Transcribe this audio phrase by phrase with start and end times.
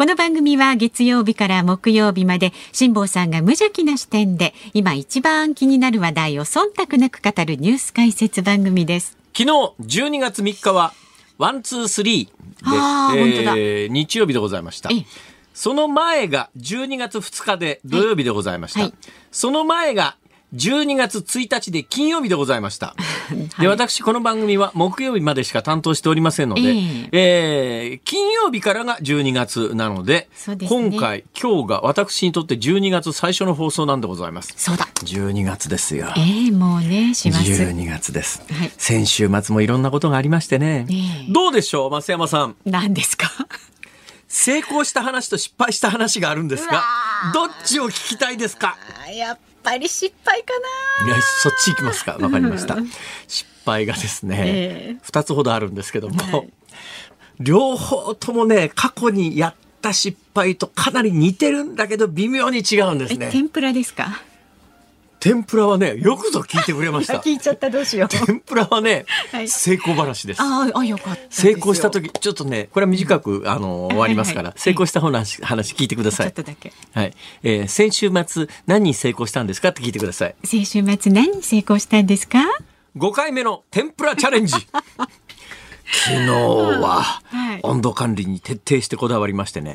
[0.00, 9.18] この番組は月曜日から木曜日まで辛坊さんが無邪気な視点で今一番気になる話題を忖度なく語るニュース解説番組です。
[9.36, 9.50] 昨日
[9.82, 10.94] 12月3日は
[11.36, 14.88] one two three で、えー日曜日でございました。
[14.90, 15.06] ええ。
[15.52, 18.94] その前が12月2日で土曜日でございました、はい。
[19.30, 20.16] その前が
[20.54, 22.94] 12月1日で金曜日でございました。
[23.60, 34.52] で、私、この番組は木曜日までしか担当しておりませんので、ええー金曜日からが12月なので、ですね今回、今日が私にとって12月最初の放送なんでございます。
[34.56, 34.88] そうだ。
[35.04, 36.12] 12月ですよ。
[36.16, 37.44] ええもうね、します。
[37.44, 40.86] 12月です、はい先週末もいろんなことがありましてね。
[40.90, 40.94] え
[41.28, 42.56] えどうでしょう、増山さん？
[42.64, 43.30] 何ですか？
[44.26, 46.82] 成功した話と失敗した話があるんですが、
[47.34, 48.76] どっちを聞きたいですか？
[49.14, 50.54] やっぱり失敗か
[51.06, 52.16] いや、そっち行きますか。
[52.20, 52.76] わかりました。
[53.28, 56.48] 失敗がですねええ、二、つほどあるんですけども、はい
[57.42, 63.30] 両方ともね、過去にやった失敗とかなり似てるんだけど、微妙に違うんですえ、ね。
[63.32, 64.20] 天ぷらですか？
[65.20, 67.18] 天ぷらはね、よくぞ聞いてくれました。
[67.20, 68.08] 聞いちゃったどうしよう。
[68.08, 70.40] 天ぷらはね、はい成功話です。
[70.42, 71.58] ああ、あ、よかった成よ。
[71.58, 76.32] 功した時、ちょっとね、これは短く、あの、終わりますから、はいはい成功した話、話聞いてくださいちょっ。
[76.32, 76.72] とだけ。
[76.94, 77.14] はい。
[77.42, 80.34] えー先週末、何に成功したんですかって聞いてください。
[80.44, 82.38] 先週末何に成功したんですか
[82.96, 84.54] ？5回目の天ぷらチャレンジ。
[85.92, 89.74] 昨日ははい温度管理に徹底してこだわりましてね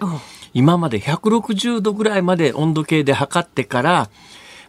[0.54, 4.10] 今まで160度ぐらいまで温度計で測ってから、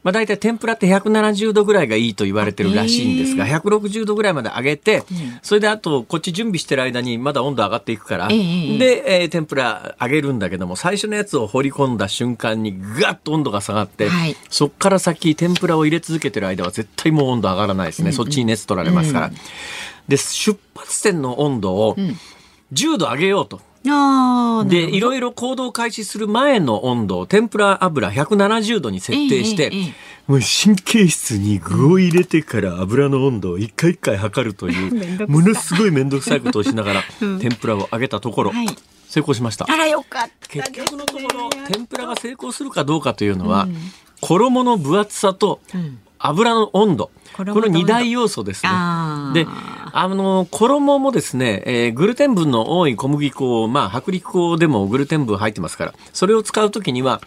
[0.06, 5.03] まあ大体天ぷらって170度ぐらいがいいと言われてるらしいんですが、160度ぐらいまで上げて、
[5.42, 14.36] それであとこっち準備してる間にまだ温度上がっていくから、ええで、えー天ぷら揚げるんだけども、最初のやつを放り込んだ瞬間にガッと温度が下がって、はい。
[14.48, 18.12] そっから先天ぷらを入れ続けてる間は絶対もう温度上がらないですね。
[18.12, 19.31] そっちに熱取られますから。
[20.06, 21.97] で、出発点の温度を
[22.72, 23.60] 10度上げようと。
[24.69, 37.38] で、いろいろ行動開始する前の温度を天ぷら油170度に設定して、ええええもう神経質に具を入れてから油の温度を一回一回測るという、 ものすごい面倒くさいことをしながら、 うん。
[37.38, 38.66] 天ぷらを揚げたところ、はい。
[39.08, 39.66] 成功しました。
[39.69, 40.48] あらよかった。
[40.48, 43.69] 結局のところ天ぷらが成功するかどうかというのは、
[44.20, 48.71] 衣の分厚さとん油の温度、この二大要素ですね。
[49.34, 49.47] で、
[49.93, 57.21] あの衣もですね、えーグルテン分の多い小麦粉を、まあ薄力粉でもグルテン分入ってますから、それを使うときには、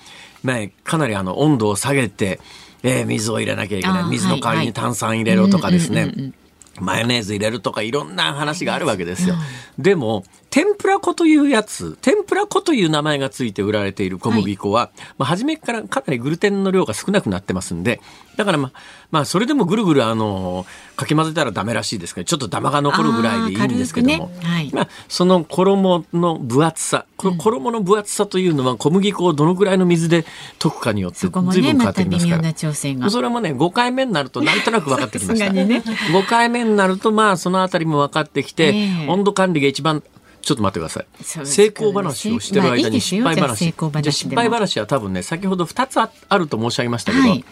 [0.43, 2.39] まあかなりあの温度を下げて、
[2.83, 4.03] えー水を入れなきゃいけない。
[4.05, 6.33] 水の代わりに炭酸入れろとかですね。
[6.79, 9.35] マヨネーズ入れるとかいろんな話があるわけですよ。
[9.77, 18.01] でも、天ぷら粉というやつ、天ぷら粉という名前がついて売られている小麦粉は、まあ、初めからかなりグルテンの量が少なくなってますんで、
[18.35, 18.79] だからまあ、
[19.11, 20.65] まあ、それでもぐるぐるあの、
[20.95, 24.39] かき混ぜたらダメらしいですけど、ちょっとダマが残るぐらいでいいんですけども、ね。
[24.41, 24.71] はい。
[24.73, 30.25] まあ、その衣の分厚さ、この衣の分厚さというのは小麦粉をどのぐらいの水で
[30.57, 32.37] 溶くかによって随分変わまってきますから。
[32.37, 33.09] た微妙な調整が。
[33.09, 35.51] それもね、5回目になると なんとなく分かってきました。
[35.51, 35.83] ね。
[36.13, 39.07] 5回目になると、まあ、そのあたりも分かってきて、ええ。
[39.09, 40.01] 温度管理が一番、
[40.49, 41.45] ちょっと待ってください。
[41.45, 43.65] 成功話をしてる間に失敗話。
[43.65, 47.45] 成功話でもじゃあ失敗話は多分ね、先ほど2つああると申し上げましたけど、はい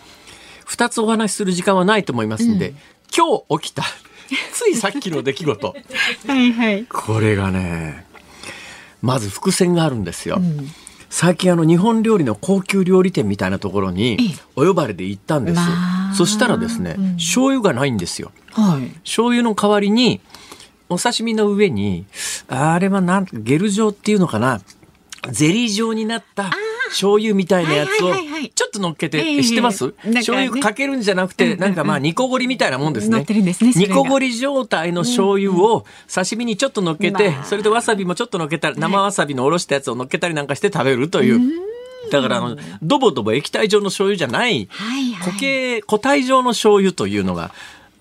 [0.68, 2.74] 2つお話しする時間はないと思いますんで、
[3.16, 3.84] 今日起きた、
[4.52, 5.68] ついさっきの出来事。
[6.28, 6.85] はいはい。
[6.90, 8.06] これがね、
[9.02, 10.41] まず伏線があるんですよ。
[11.09, 15.56] 最近あの日本料理の高級料理店みたいなところにええお呼ばれで行ったんです。
[15.56, 18.31] まあそしたらですね、醤油がないんですよ。
[18.52, 18.90] はい。
[19.03, 20.19] 醤油の代わりに、
[20.90, 22.06] お刺身の上に、
[22.47, 24.62] あれはなんゲル状っていうのかな、
[25.31, 26.52] ゼリー状になった
[26.90, 28.14] 醤油みたいなやつを
[28.55, 29.44] ちょっと乗っけて、ええ。
[29.44, 33.26] 知ってます、醤油かけるんじゃなくて、なんかまあ、煮こごりみたいなもんですね。
[33.28, 41.41] 煮こごり状態の醤油を刺身にちょっと乗っけて、まあそれでわさびもちょっと乗っけたり、生わさびのおろしたやつを乗っけたりなんかして食べるという。
[42.09, 44.70] だからあの、ドボドボ液体状の醤油じゃない。
[45.20, 47.52] 固形、固体状の醤油というのが、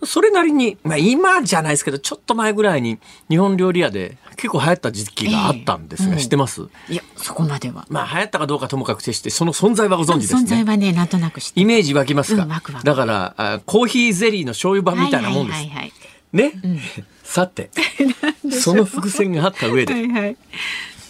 [0.06, 2.98] それなりに、まあ今じゃないですけど、ちょっと前ぐらいに
[3.28, 6.62] 日本料理屋で結構流行った時期があったんですが、ええ知ってます？
[6.88, 7.86] いや、そこまでは。
[7.88, 10.70] まあ流行ったかどうかともかくとして、その存在はご存知です存在ね。
[10.70, 15.56] はね、なんとなくイメージ湧きますか、うんだからあ、コーヒーゼリーの醤油版みたいなもんです。
[15.56, 15.92] はいはいはい
[16.32, 16.52] ね、
[17.24, 17.70] さて、
[18.50, 20.36] その伏線があった上で、はい。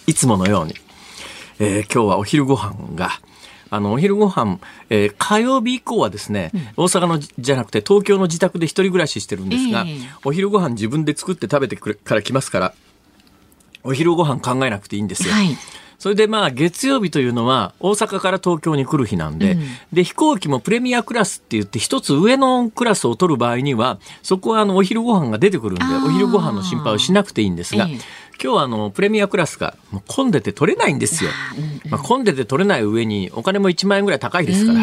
[0.05, 0.75] いつものように、
[1.59, 3.19] えー今日はお昼ご飯が、
[3.69, 4.59] あの、お昼ご飯、
[4.89, 9.97] えー火曜日以降はですね、大阪のじじゃなくて東京の自宅で一人暮らししてるんですが、ええ。
[10.23, 12.73] お昼ご飯自分で作って食べてくれから来ますから、
[13.83, 15.33] お昼ご飯考えなくていいんですよ。
[15.33, 15.57] はい。
[15.99, 19.57] それでまあ月曜日というのは大阪から東京に来る日なんで、
[19.91, 27.99] で飛行機もプレミアクラスって言って一つ上のクラスを取る場合にはそこはあのお昼ご飯が出てくるんでお昼ご飯の心配をしなくていいんですが、ええ
[28.41, 31.31] 今日はあのプレミアクラスがもう混んでて取れないんですよ。
[31.89, 34.79] まあ、混んでて取れない上にお金も1万円ぐらい高いですから。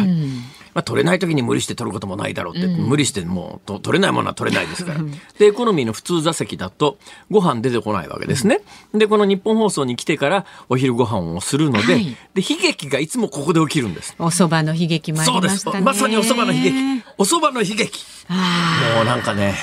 [0.75, 4.99] まあ、取れない時に無理して取ることもないだろうって、無理してもうと取れないものは取れないですから。
[5.39, 6.97] で、エコノミーの普通座席だと
[7.31, 8.59] ご飯出てこないわけですね。
[8.93, 14.15] で、この日本放送に来てからお昼ご飯をするので、はいで、悲劇がいつもここで起きるんです。
[14.19, 15.79] お蕎麦の悲劇もありそうでますしたね。
[15.79, 17.03] まさにお蕎麦の悲劇。
[17.17, 18.03] お蕎麦の悲劇。
[18.95, 19.55] もうなんかね、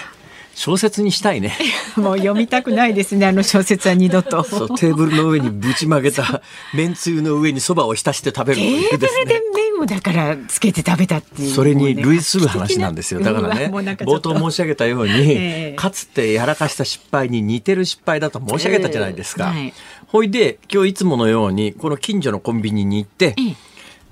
[0.64, 1.58] 小説にしたいね。
[1.98, 4.44] もう読みたくないですね、あの小説は二度と。
[4.44, 6.40] そうテーブルの上にぶちまけた
[6.72, 9.40] めんつゆの上に蕎麦を浸して食べるとテいうですね。
[9.56, 11.52] 麺をだからつけて食べたっていう。
[11.52, 13.18] それに類する話なんですよ。
[13.18, 19.52] だからね、冒頭申し上げたように、ええかつてやらかした失敗に似てる失敗だと申し上げたじゃないですか。
[19.56, 19.74] ええはい
[20.06, 23.56] ほいで、今日いつものように、この近所のコンビニに行って、ええ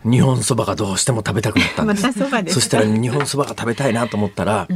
[0.03, 2.03] 日本そばがどうしても食べたくなったんです。
[2.03, 4.67] また蕎麦ですかそしたら日本そばが食べたいなと思ったら、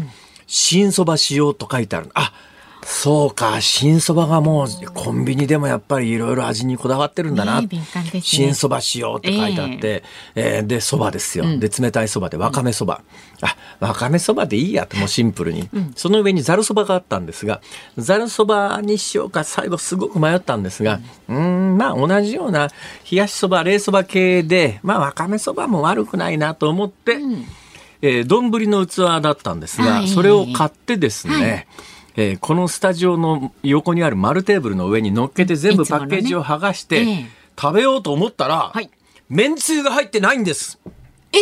[0.47, 2.11] 新そばしようと書いてある。
[2.15, 2.33] あ
[2.87, 7.63] そうか、新そばがもうコンビニでもやっぱりいろいろ味にこだわってるんだな。
[7.63, 10.03] ねね新そばしようって書いてあって、
[10.35, 11.45] えーで、そばですよ。
[11.59, 13.03] で、冷たいそばで、わかめそば。
[13.41, 15.69] あ、わかめそばでいいやと、もうシンプルに。
[15.97, 17.63] その上にざるそばがあったんですが、
[17.97, 22.69] ざるそばにしようか、最後すごく迷ったんですが、うーん、まあ同じような
[23.11, 27.19] 冷やしそば、冷そば系で、まあわかめそばも悪くないなと思って、
[28.03, 30.09] えー丼の器だったんですが、はい。
[30.09, 31.67] それを買ってですね、はい。
[32.17, 37.27] えーこのスタジオの横にある丸テーブルの上に乗っけて全部パッケージを剥がして、ええ。
[37.61, 38.91] 食べようと思ったら、はい。
[39.29, 40.79] めんつゆが入ってないんです。
[41.33, 41.39] え？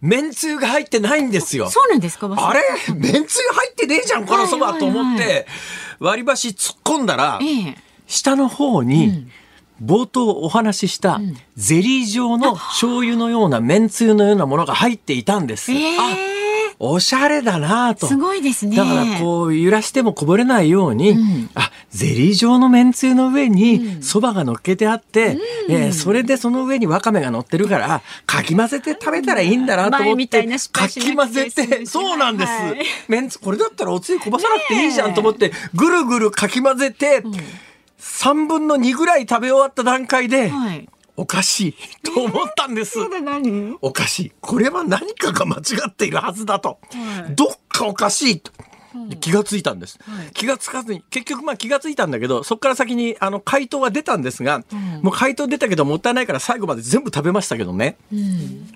[0.00, 1.68] めんつゆが入ってないんですよ。
[1.70, 2.28] そうなんですか？
[2.36, 2.60] あれ？
[2.94, 5.46] めんつゆ入ってねえじゃん、このそば、と思っはて、
[5.98, 7.76] 割り箸突っ込んだら、ええ。
[8.06, 9.26] 下の方に、
[9.82, 11.20] 冒頭お話しした
[11.56, 15.72] ゼリー状の醤油のようなめんつゆのようなものが入っていたんです。
[15.72, 16.36] えあえ
[16.78, 18.06] おしゃれだなと。
[18.06, 18.76] すごいですね。
[18.76, 21.50] だからこう揺らしてもこぼれないように、ん。
[21.54, 25.38] あゼリー状のめんつゆの上にそばが乗っけてあって、
[25.70, 32.82] えーそれでその上にわかめが乗ってるからかき混ぜて食べたらいいんだなと思ってかき混ぜてそうなんです、はい。
[33.08, 37.22] めんつこれだったらおつゆこぼさなくていいじゃんと思ってぐるぐるかき混ぜて、
[38.06, 40.88] 3分の2ぐらい食べ終わった段階で、はい。
[41.18, 43.02] おかしいと思ったんです。
[43.02, 43.78] それ何？
[43.80, 44.32] おかしい。
[44.40, 46.78] これは何かが間違っているはずだと。
[47.34, 48.52] どっかおかしいと。
[49.20, 49.98] 気がついたんです、
[50.34, 54.64] 気がつかずに結局まあ気がついたんだけどそこから先にあの回答は出たんですが、
[55.02, 57.96] もう回答出たけどもったいないから最後まで全部食べましたけどね、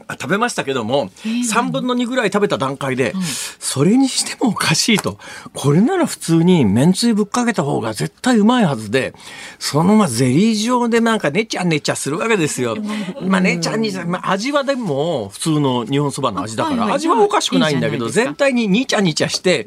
[0.06, 3.14] あ食べましたけども3分の2ぐらい食べた段階で、
[3.58, 5.18] それにしてもおかしいと。
[5.54, 9.14] これなら普通にめんつゆぶっかけた方が絶対うまいはずで
[9.58, 12.76] そのままゼリー状でなんかねちゃねちゃするわけですよ。
[13.22, 19.66] まあねちゃに、まあ、味はでも普通の日本そばの味だから、はいはい味はおかしくないんだけど全体ににちゃにちゃして、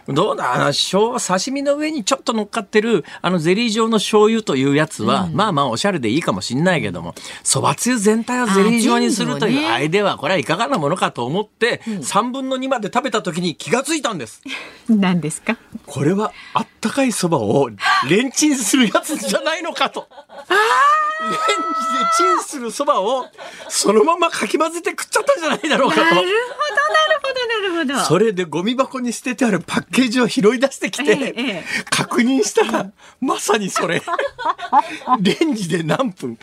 [0.07, 14.41] どうだあの醤刺身の上にちょっと乗っかってるあのゼリー状の醤油というやつは、まあまあおしゃれでいいかもしんないけどもそばつゆ全体をゼリー状にするというアイデアはこれはいかがなものかと思って、3分の2まで食べた時に気がついたんです。
[14.89, 15.57] 何ですか？
[15.85, 17.69] これはあったかいそばを
[18.09, 20.07] レンチンするやつじゃないのかと。
[21.21, 21.39] レンジで
[22.17, 23.27] チンするそばを
[23.69, 26.01] そのままかき混ぜて食っちゃったんじゃないだろうかと。
[26.01, 26.33] なるほど、なる
[27.21, 27.27] ほ
[27.77, 28.05] ど、なるほど。
[28.05, 34.01] それでゴミ箱に捨ててあるパッケージを拾い出してきて、確認したら、まさにそれ。
[35.21, 36.37] レンジで何分。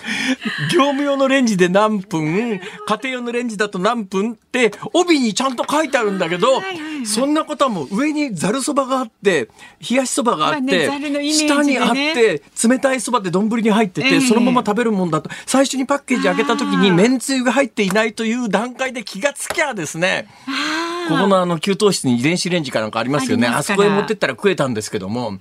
[0.72, 2.60] 業務用のレンジで何分。
[2.86, 6.62] 家庭用のレンジだと何分って帯にちゃんと書いてあるんだけど、
[7.04, 9.48] そんなことはもう上にざるそばがあって
[9.88, 10.88] 冷やしそばがあって、
[11.32, 14.20] 下にあって冷たいそばで丼に入ってて、ええ。
[14.20, 15.30] そのまま食べるもんだと。
[15.46, 20.26] 最初にパッケージ開けた時にめんつゆが入っていないという段階で気がつきゃですね。
[20.46, 23.46] あーここのあの給湯室に電子レンジかなんかありますよね。
[23.48, 25.38] あそこへ持ってったら食えたんですけども。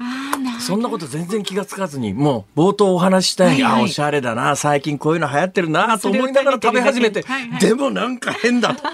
[0.59, 3.81] そんなこと全然気がつかずにもう冒頭お話ししたように、はいはい。
[3.81, 7.59] あおしゃれだな最近こういうの流行ってるなと思いながら食べ始めて、はいはい。
[7.59, 8.83] でもなんか変だと。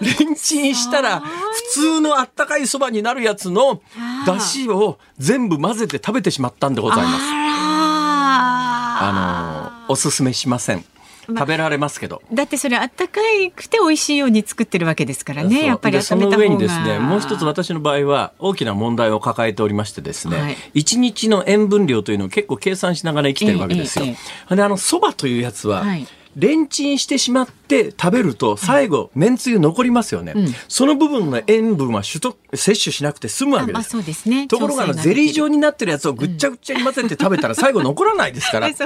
[0.00, 1.26] レンチンしたら普
[1.72, 3.82] 通のあったかいそばになるやつの
[4.26, 7.16] 出汁を全部混ぜて食べてしまったんでございます。
[9.04, 10.84] あのおすすめしません。
[11.26, 12.22] 食べられますけど。
[12.32, 15.66] だってそれあったかいくて美味しいように作ってるわけですからね。
[15.66, 24.04] やっぱりその上にですね、もう一つ私の場合は大きな問題を抱えておりましてですね、はい、1日の塩分量というのを結構計算しながら生きてるわけですよ。
[24.04, 24.16] ええ
[24.50, 24.78] え、で、あの、
[25.16, 33.90] というやつは、はいレンチンしてしまって食べると最後、めんつゆ残りますよね、うん、その部分の塩分は取得摂取しなくて済むわけです。
[33.90, 38.82] そうですね、ところがゼリー状になってるやつをぐっちゃぐっちゃに混ぜて食べたら最後残らないですから、 全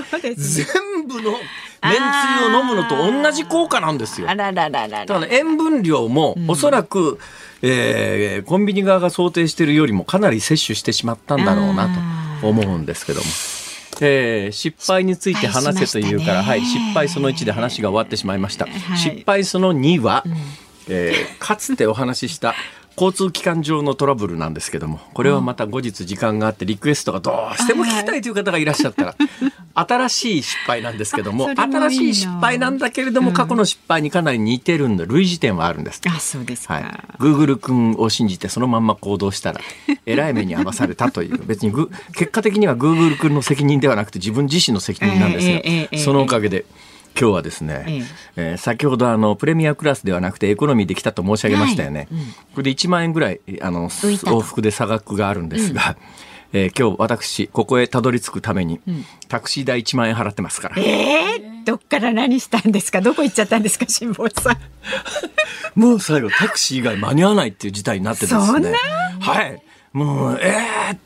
[1.07, 1.97] 部のめんつ
[2.41, 4.27] ゆを飲むのと同じ効果なんですよ。
[4.27, 7.19] だから塩分量もおそらく、うん、
[7.63, 11.89] えー、コンビニ側が想定しているよりもかなり摂取してしまったんだろうな
[12.41, 13.27] と思うんですけども。
[14.01, 18.67] えー、失敗について話せというから、はい、失敗その1で話が終わってしまいました。
[18.67, 20.33] はい、失敗その2は、うん、
[20.89, 22.55] えー、かつてお話しした
[22.97, 29.17] 交通機関上のトラブルなんですけどもこれはまた後日時間があってリクエストがどうしても聞きたいという方がいらっしゃったら
[29.75, 36.01] 新しい失敗なんですけども新しい失敗なんだけれども、過去の失敗にかなり似てるんで類似点はあるんです。
[36.09, 36.85] あそうですはい、
[37.19, 39.61] グーグル君を信じてそのまんま行動したら
[40.07, 46.65] えらい目に遭わされたという別にグ結果的にはグーグル君の責任ではなくて自分自身の責任なんですが、そのおかげで。
[47.19, 48.03] 今日はですね、え
[48.37, 48.55] え。
[48.55, 55.97] ー、先ほどあのプレミアクラスではなくてエコノミーで来たと申し上げましたよね、はいうん、これで1万円ぐらいあの往復で差額があるんですが、
[56.53, 60.77] うん、えー、今日私ここへたどり着くために、うん、タクシー代1万円払ってますから。
[60.83, 63.01] えー、どっから何したんですか？
[63.01, 63.87] どこ行っちゃったんですか？
[63.89, 65.81] 辛坊さん。
[65.81, 68.75] もう最後タクシー以外間に合わないっていう事態になってですね。
[69.21, 69.63] はい
[69.97, 70.53] もう、え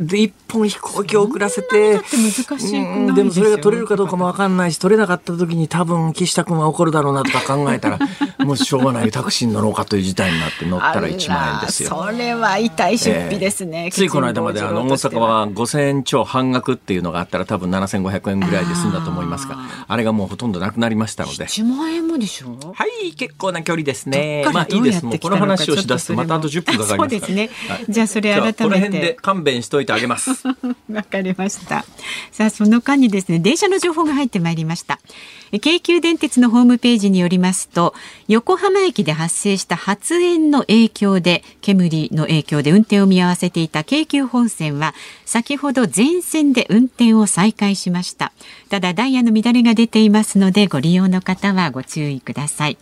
[0.01, 7.99] ー、で、一本飛行機を遅らせて、難しいでもそれが取れるかどうかもわかんないし、取れなかった時に多分岸田君は怒るだろうなとか考えたら、
[8.45, 11.91] もうしょうがないタクシーに乗ろうかという事態になって乗ったら1万円ですよ。
[11.91, 13.85] それは痛い出費ですね。
[13.85, 19.57] えー、ついこの間まであの大阪は5000円超半額っていうのがあったら多分7500円ぐらいで済んだと思いますが、
[19.87, 21.45] あれがもうほとんどなくなりましたので。
[21.45, 24.45] 1万円もでしょはい、結構な距離ですね。
[24.53, 25.05] まあいいです。
[25.05, 27.51] もうこの話をしだすとまたあと10分かかります そうですね。
[27.69, 28.80] はい、じゃあそれ改めて。
[28.81, 30.31] 辺で勘弁しといてあげます。
[30.91, 31.85] わかりました。
[32.33, 34.99] さあその間にですね電車の情報が入ってまいりました。
[35.59, 37.95] 京急電鉄のホームページによりますと
[38.29, 44.95] 横浜駅で発生した発煙の影響で煙の影響で運転を見合わせていた京急本線は
[45.25, 48.33] 先ほど全線で運転を再開しました
[48.69, 52.79] ただダイヤの乱れが出ていますのでご利用の方はご注意ください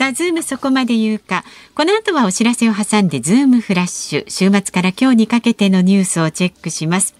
[0.00, 1.44] さあ、ズームそこまで言うか。
[1.74, 4.24] この後はお知らせを挟んで、ズームフラッシュ。
[4.30, 7.14] 週末から今日にかけてのニュースをチェックします。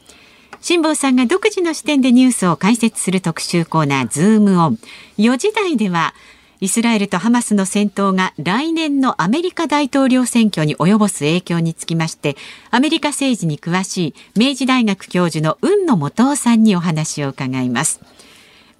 [0.62, 4.78] 辛坊さんが独自の視点でニュースを解説する特集コーナー、ズームオン。
[5.18, 6.14] 4時台では、
[6.62, 12.38] イスラエルとハマスの戦闘が来年のアメリカ大統領選挙に及ぼす影響につきまして、
[12.70, 18.00] アメリカ政治に詳しい明治大学教授の雲野元夫さんにお話を伺います。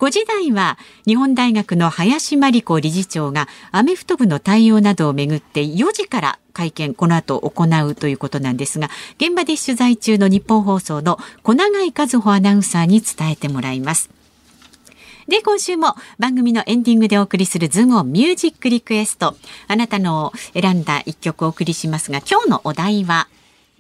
[0.00, 8.88] 5時台は日本大学の林真理子理事長がアメフト部の対応などをめぐって4時から会見この後行うということなんですが
[9.18, 14.08] 現場で取材中の日本放送の小永井和穂アナウンサーに伝えてもらいます。
[15.28, 19.36] で、今週も番組のエンディングでお送りするズームオンミュージックリクエスト。
[19.68, 23.28] あなたの選んだ一曲をお送りしますが、今日のお題は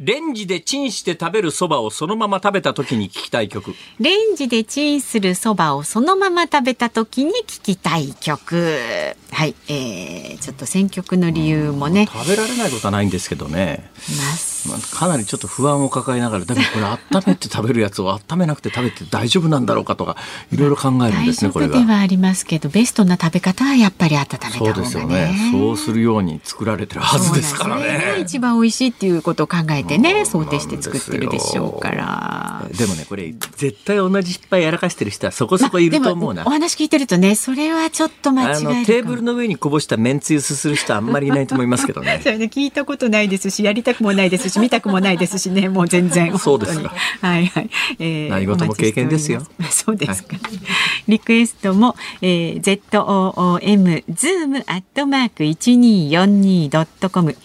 [0.00, 3.74] レンジでチンして食べるそばをそのまま食べた時に聞きたい曲。
[3.98, 9.14] レンジでチンするそばをそのまま食べた時に聞きたい曲。
[9.30, 12.08] はい、えー、ちょっと選曲の理由もね。
[12.10, 13.90] 食べられないことはないんですけどね。
[14.16, 14.36] ま
[14.68, 20.16] あ、かなりちょっと不安を抱えながら、でもこれ温めて食べるやつを温めなくて食べて大丈夫なんだろうかとか、
[20.52, 21.78] いろいろ考えるんですね、これが。
[21.78, 25.50] ではありますけど、ベストな食べ方はやっぱり温めた方が、ね、そうですよね。
[25.52, 27.82] そうするように作られてるはずですからね。
[27.82, 32.66] ね一番美味しいっていうことを考えてね、想定して作ってるでしょうから。
[32.76, 36.44] でもね、これ絶対同じ失敗やらかしてる人はそこそこいると思うな。
[36.46, 42.20] お話聞いてるとね、それはちょっと間違えるテーブルの上にこぼしためんつゆすする人あんまりいないと思いますけどね。
[42.22, 46.92] それね聞いたことないですしやりたくもないですし見たくもないですしねもう全然 そうですか。
[47.20, 47.70] はいはい。
[47.98, 49.42] えー、何事も経験ですよ。
[49.70, 50.36] そうですか。
[50.36, 50.60] はい、
[51.08, 57.36] リクエストも、えー、z o o m zoom アットマーク一二四二ドットコム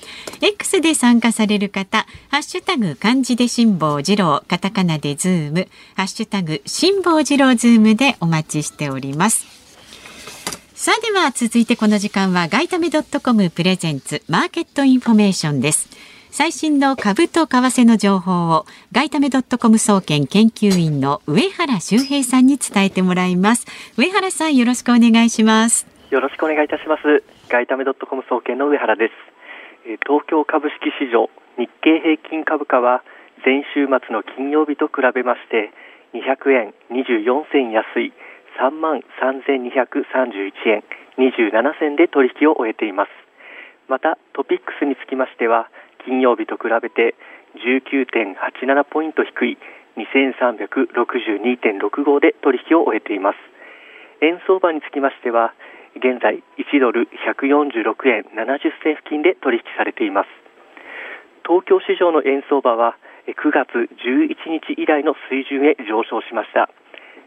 [0.41, 9.45] X で参加される方ハッシュタグ漢字で辛坊治郎カタカナでズームハッシュタグ辛坊治郎ズームでお待ちしております。
[10.85, 15.89] さあでは続いてこの時間は外為ドットコムプレゼンツマーケットインフォメーションです。
[16.37, 23.65] 最新の株と為替の情報を外為ドットコム総研研究員の上原修平さんに伝えてもらいます。
[23.95, 25.87] 上原さんよろしくお願いします。
[26.11, 27.23] よろしくお願いいたします。
[27.47, 29.13] 外為ドットコム総研の上原です。
[30.03, 33.01] 東京株式市場日経平均株価は
[33.45, 35.71] 前週末の金曜日と比べまして
[36.11, 38.11] 200円24銭安い
[38.59, 40.83] 3万3231円
[41.15, 43.25] 27銭で取引を終えています。
[43.87, 45.69] また、トピックスにつきましては、
[46.05, 47.15] 金曜日と比べて
[47.57, 49.57] 19.87ポイント低い
[49.97, 53.39] 2362.65で取引を終えています。
[54.21, 55.55] 円相場につきましては、
[55.95, 60.29] 現在1ドル146円70銭付近で取引されています。
[61.47, 62.97] 東京市場の円相場は
[63.27, 66.69] 9月11日以来の水準へ上昇しました。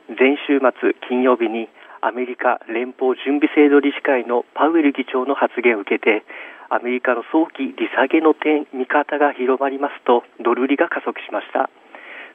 [0.09, 0.71] 前週末
[1.09, 1.69] 金曜日に
[2.01, 6.23] アメリカ連邦準備制度理事会のパウエル議長の発言を受けて
[6.71, 11.71] アメリカの早期利下げの点見方が広まりますとドル売りが加速しました。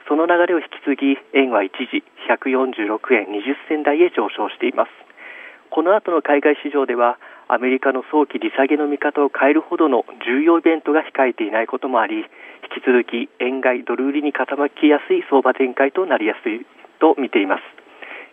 [0.08, 4.90] その流れを引き継ぎ円は一時146円20銭台へ上昇しています。
[5.70, 16.66] この後の海外市場ではアメリカの早期利下げの見方を変えるほどの重要イベントが控えていないこともあり引き続き円買いドル売りに傾きやすい相場展開となりやすい
[17.00, 17.62] と見ています。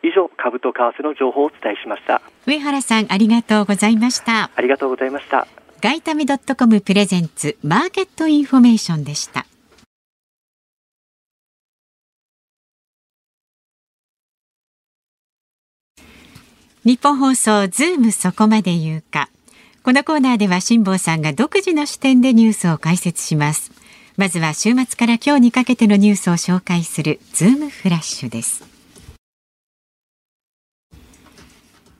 [0.02, 2.22] 以上株と為替の情報をお伝えしました。
[2.46, 4.50] 上原さんありがとうございました。
[4.54, 9.46] ありがとうございましたガイタミドットコムプレゼンツマーケットインフォメーションでした。
[16.84, 19.30] ニッポン放送ズームそこまで言うか。
[19.82, 23.72] このコーナーでは辛坊さんが独自の視点でニュースを解説します。
[24.18, 28.69] まずは週末から今日にかけてのニュースを紹介するズームフラッシュです。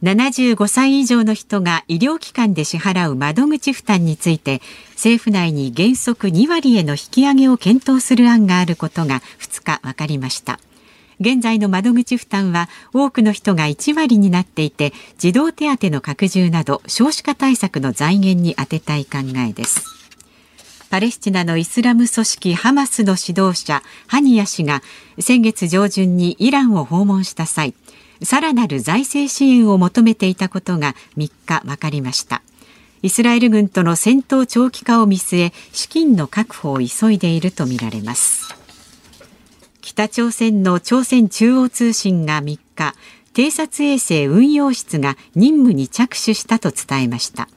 [0.02, 10.58] 75歳以上の人が医療機関で支払う窓口負担について政府内に原則2割への引き上げを検討する案があることが2日分かりました。
[11.20, 19.84] 現在の窓口負担は多くの人が1割になっていて児童手当の拡充など少子化対策の財源に充てたい考えです。
[20.88, 24.82] パレスチナのイスラム組織ハマスの指導者ハニヤ氏が
[25.20, 27.74] 先月上旬にイランを訪問した際
[28.22, 32.42] さらなる財政支援を求めていたことが3日分かりました。
[33.02, 38.54] イスラエル軍との戦闘長期化を見据え資金の確保を急いでいるとみられます。
[39.80, 42.94] 北朝鮮の朝鮮中央通信が3日
[43.32, 47.48] 偵察衛星運用室が任務に着手したと伝えました。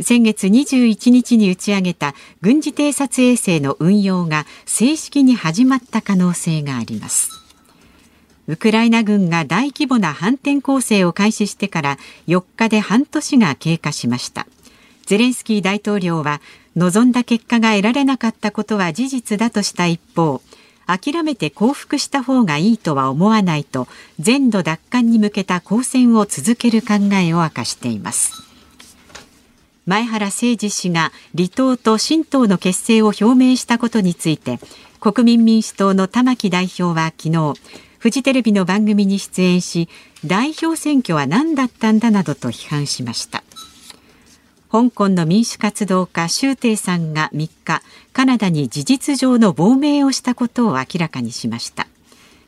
[0.00, 7.43] 先月21日に打ち上げた軍事偵察衛星の運用が正式に始まった可能性があります。
[8.46, 14.46] ウクライナ軍が大規模な反転攻勢を開始してから4日で半年が経過しました。
[15.06, 16.40] ゼレンスキー大統領は
[16.76, 20.40] 望んだ結果が得られなかったことは事実だとした一方
[20.86, 23.86] 諦めて降伏した方がいいとは思わないと
[24.18, 28.42] 全土奪還に向けた抗戦を続ける考えを明かしています。
[29.86, 34.58] 前原誠司氏が離党と新党の結成を表明したことについて
[34.98, 37.54] 国民民主党の玉木代表は昨日
[38.04, 39.88] フジテレビの番組に出演し
[40.26, 43.42] 代表選挙は何だったんだなどと批判しました。
[44.70, 47.80] 香港の民主活動家周庭さんが3日
[48.12, 51.86] カナダに事実上の亡命をしたことを明らかにしました。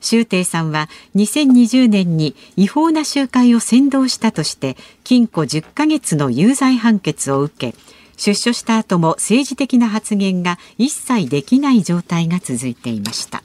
[0.03, 7.79] 周庭さんは2020年に違法な集会を扇動したとして禁錮10ヶ月の有罪判決を受け
[8.19, 13.43] 出所した後も政治的な発言が一切できない状態が続いていました。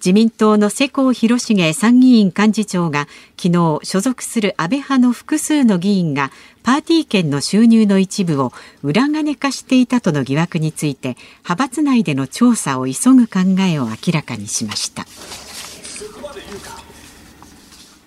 [0.00, 6.30] 自民党の世耕弘成参議院幹事長が昨日所属する安倍派の複数の議員が
[6.62, 8.50] パーティー券の収入の一部を
[8.82, 15.04] 裏金化していたとの疑惑について派閥内での調査を急ぐ考えを明らかにしました。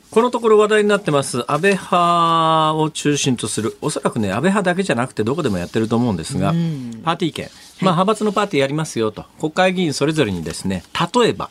[0.10, 1.44] このところ話題になってます。
[1.52, 6.52] 安倍派を中心とするおそらくね安倍派だけじゃなくてどこでもやってると思うんですが、
[7.04, 7.50] パーティー券、
[7.82, 9.26] まあ、派閥のパーティーやりますよと。
[9.40, 10.84] 国会議員それぞれにですね
[11.16, 11.50] 例えば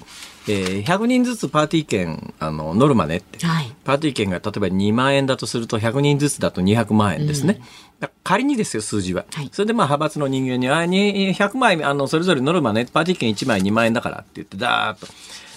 [0.49, 7.61] えー、100人ずつパーティー券あのノルマねって、はい、パーティー券が例えば2万円だとすると100人ずつだと200万円ですね。
[8.01, 9.25] うん、仮にですよ、数字は。
[9.33, 15.07] はい、それでまあ派閥の人間に、あに100枚あのそれぞれノルマね、パーティー券1枚2万円だからって言って、だーっと。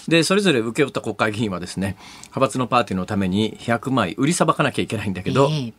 [0.08, 1.96] で、それぞれ請け負った国会議員はですね、
[2.26, 5.72] 派閥のパーティーのために100枚売りさばかなきゃいけないんだけど、えー、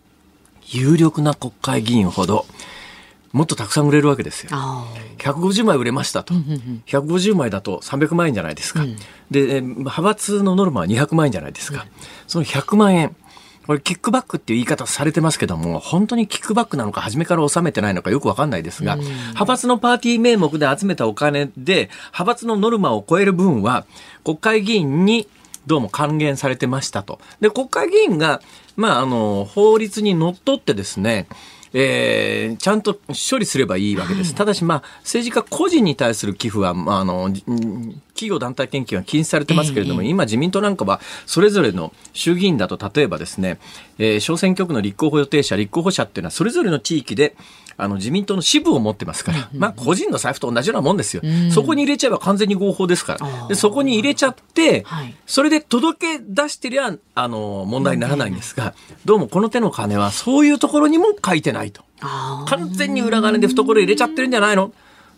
[0.65, 2.45] 有力な国会議員ほど、
[3.37, 4.49] もっとたくさん売れるわけですよ。
[5.19, 6.33] 150枚売れましたと。
[6.87, 8.81] 150枚だと300万円じゃないですか。
[8.81, 8.97] うん、
[9.29, 11.83] で、派閥のノルマは200万円じゃないですか。
[11.83, 11.89] うん、
[12.27, 13.15] その100万円。
[13.67, 23.85] これキックバックっていう言い方されてますけども、本当にキックバックなのか初めから納めてないのかよくわかんないですが、うん、派閥のパーティー名目で集めたお金で、派閥のノルマを超える分は、
[24.23, 25.27] 国会議員に
[25.67, 27.19] どうも還元されてましたと。
[27.41, 28.41] で、国会議員が、
[28.77, 31.27] まあ、あの、法律にのっとってですね、
[31.73, 32.99] えーちゃんと
[33.29, 34.33] 処理すればいいわけです。
[34.35, 37.29] ただし、まあ、政治家個人に対する寄付は、まあ、あの、
[38.17, 43.59] 企業団体献金は禁止されてますけれども、ええ今自民党なんかは、それぞれの衆議院だと、例えばですね、
[43.99, 47.35] えー小選挙区の立候補予定者、立候補者っていうのは、それぞれの地域で、
[47.79, 51.21] あの、自民党の支部を持ってますから、まあ、個人の財布と同じようなもんですよ。
[51.53, 53.47] そこに入れちゃえば完全に合法ですから。
[53.47, 55.15] で、そこに入れちゃって、はい。
[55.27, 58.73] それで届け出してりゃ、あの、問題にならないんですが、
[59.05, 61.83] どうもこの手の金はそういうところにも書いてないと。
[62.47, 64.73] 完全に裏金で懐入れちゃってるんじゃないの？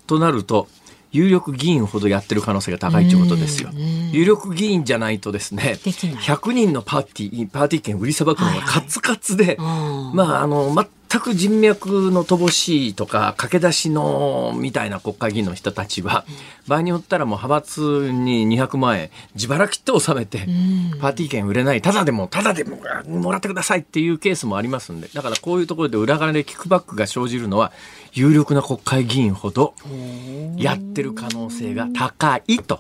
[0.06, 0.68] となると、
[1.12, 3.72] 有力議員ほどやってる可能性が高いということですよ。
[4.12, 6.16] 有力議員じゃないとですね、できない。
[6.16, 10.12] 100人のパーティー、パーティー券売りさばくのがカツカツで、うん。
[10.14, 10.74] まあ、あの、
[11.10, 16.24] 全く人脈の乏しいとか、駆け出しの、みたいな国会議員の人たちは、
[16.68, 20.48] 場合によったらもう派閥に200万円、自腹切って納めて、
[21.02, 27.72] パーティー券売れない、ただでも、ただでももらってくださいっていうケースもありますんで、だからこういうところで裏金でキックバックが生じるのは、
[28.14, 29.74] 有力な国会議員ほど、
[30.58, 32.80] やってる可能性が高いと。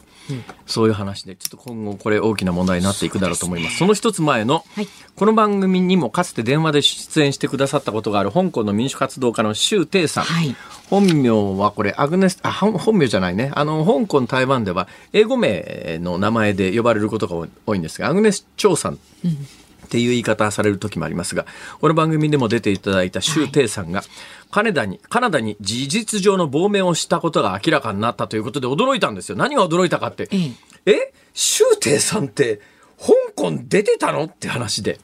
[0.67, 3.77] そういう話で、ちょっと今後これ大きな問題になっていくだろうと思います。
[3.77, 10.23] その一つ前の、はいこの番組にもかつて電話で出演してくださったことがある香港の民主活動家の周庭さん。
[10.23, 10.55] はい
[10.89, 13.51] 本名はこれ、アグネス、あ、本本名じゃないね。
[13.53, 18.97] あの、香港、台湾では英語名の名前で呼ばれることが多いんですが、アグネス・チョウさん。
[19.89, 21.47] っていう言い方される時もありますが、
[21.81, 24.03] この番組でも出ていただいた周庭さんが、
[24.51, 29.35] カナダに、カナダに事実上の亡命をしたことが明らかになったということで驚いたんですよ。
[29.35, 30.29] 何が驚いたかって。
[30.31, 30.53] え
[30.85, 32.61] え周庭さんって、
[32.99, 34.99] 香港出てたのって話で。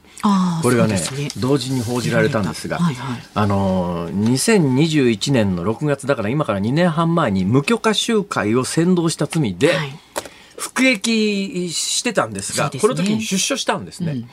[0.63, 9.99] これがねそうです同時に報じられたんですが、はいはいあのー2021年の6月だから今から2年半前に無許可集会を扇動した罪で、はい
[10.57, 11.09] 服役
[11.69, 12.79] してたんですがね。
[12.79, 14.27] この時に出所したんですね。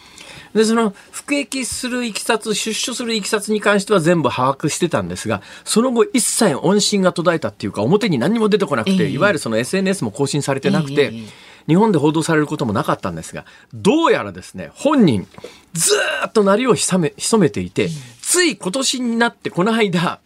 [0.55, 9.11] でその服役するいきさつ出所するいきさつに関しては全部把握してたんですがその後一切音信が途絶えたっていうか表に何にも出てこなくて、ええ。
[9.11, 15.29] いわゆるその SNS も更新されてなくて、ええ日本で報道されることもなかったんですがどうやらですね本人
[15.73, 17.89] ずーっと鳴りを潜め潜めていて、
[18.21, 20.21] つい今年になってこの間、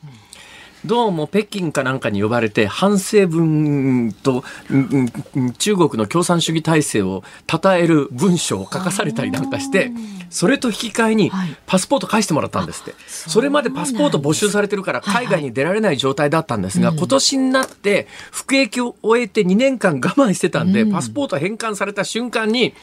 [0.87, 9.91] どうも北京かなんかに呼ばれて反省文とうんうん中国の共産主義体制を称える文章を書かされたりなんかして
[10.31, 11.57] それと引き換えにはい。
[11.67, 22.75] パスポート返してもらったんですって、それまでパスポート没収されてるから海外に出られない状態だったんですが、今年になって服役を終えて2年間我慢してたんで、パスポート返還された瞬間に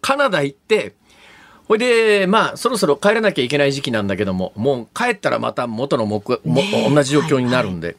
[0.00, 0.94] カナダ行って
[1.68, 7.96] ほいで、まあ、そろそろ帰らなきゃいけない時期なんだけども、もう帰ったらまた元の目、も同じ状況になるんで、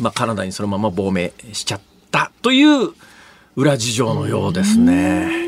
[0.00, 2.92] まあ、カナダにそのまま亡命しちゃったという
[3.56, 5.44] 裏事情のようですね。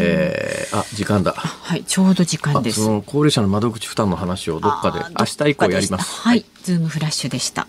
[0.00, 1.32] えーあ、時間だ。
[1.32, 2.82] はい、ちょうど時間あです。
[2.82, 6.22] その高齢者の窓口負担の話をどっかで明日以降やります。
[6.22, 7.66] はい、ズームフラッシュでした。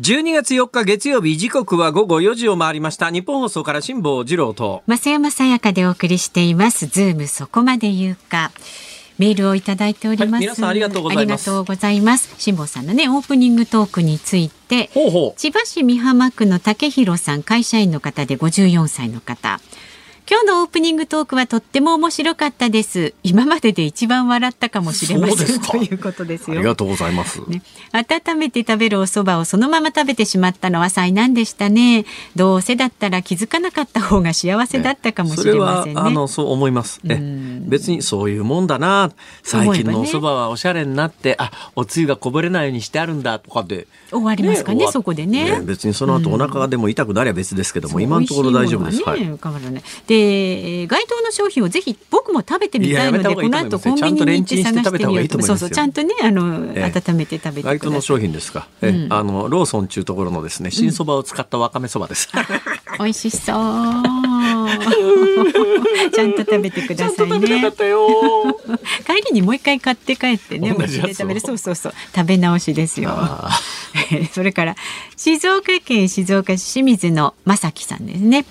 [0.00, 3.10] 12月4日月曜日時刻は午後4時を回りました。
[3.10, 4.82] 日本放送から辛坊治郎と。
[4.86, 6.86] 増山さやかでお送りしています。
[6.86, 8.50] ズームそこまで言うか。
[9.18, 10.30] メールをいただいております。
[10.32, 12.34] はい皆さんありがとうございますありがとうございます。
[12.38, 14.88] 辛坊さんのね、オープニングトークについて。
[15.36, 19.60] 千葉市美浜区の竹弘さん、会社員の方で54歳の方。
[20.28, 23.14] 今日のオープニングトークはとっても面白かったです。
[23.22, 26.56] 今までで一番笑ったかもしれませんそうですかということですよ。
[26.56, 27.40] ありがとうございます。
[27.48, 32.04] ね、温めて食べるお蕎麦をそのまま食べてしまったのは災難でしたね
[32.36, 37.00] どうせだったら気づかなかった方が幸せだったかもしれませんねそれはあのそう思います。
[37.08, 39.10] えうん別にそういうもんだな。
[39.42, 43.86] 最近のお蕎麦はおしゃれになって、あおつゆがこぼれないようにしてあるんだとかで。
[44.10, 49.02] 終わりますかねそこでね別にその後お腹がでも痛くなりゃ別ですけども、今のところ大丈夫です。
[49.02, 49.20] はい。
[49.20, 50.19] 変わらないで
[50.88, 58.66] 該当の商品をぜひ僕も食べてみたいのでこの後コンビニに行って探してみようと思いますよそうそうちゃんとねあの、ええ温めて食べてください該当の商品ですか？
[58.82, 62.28] え、うんあのローソン中ところのですね、新蕎麦を使ったわかめ蕎麦です。
[62.98, 63.54] 美味しそう
[66.12, 68.06] ちゃんと食べてくださいねたよ。
[69.06, 71.40] 帰りにもう一回買って帰ってね、同じやつをお家で食べる。
[71.40, 71.92] そうそうそう。
[72.14, 73.10] 食べ直しですよ。
[73.12, 73.50] あ
[74.32, 74.76] それから、
[75.16, 78.44] 静岡県静岡市清水の正樹さんですね。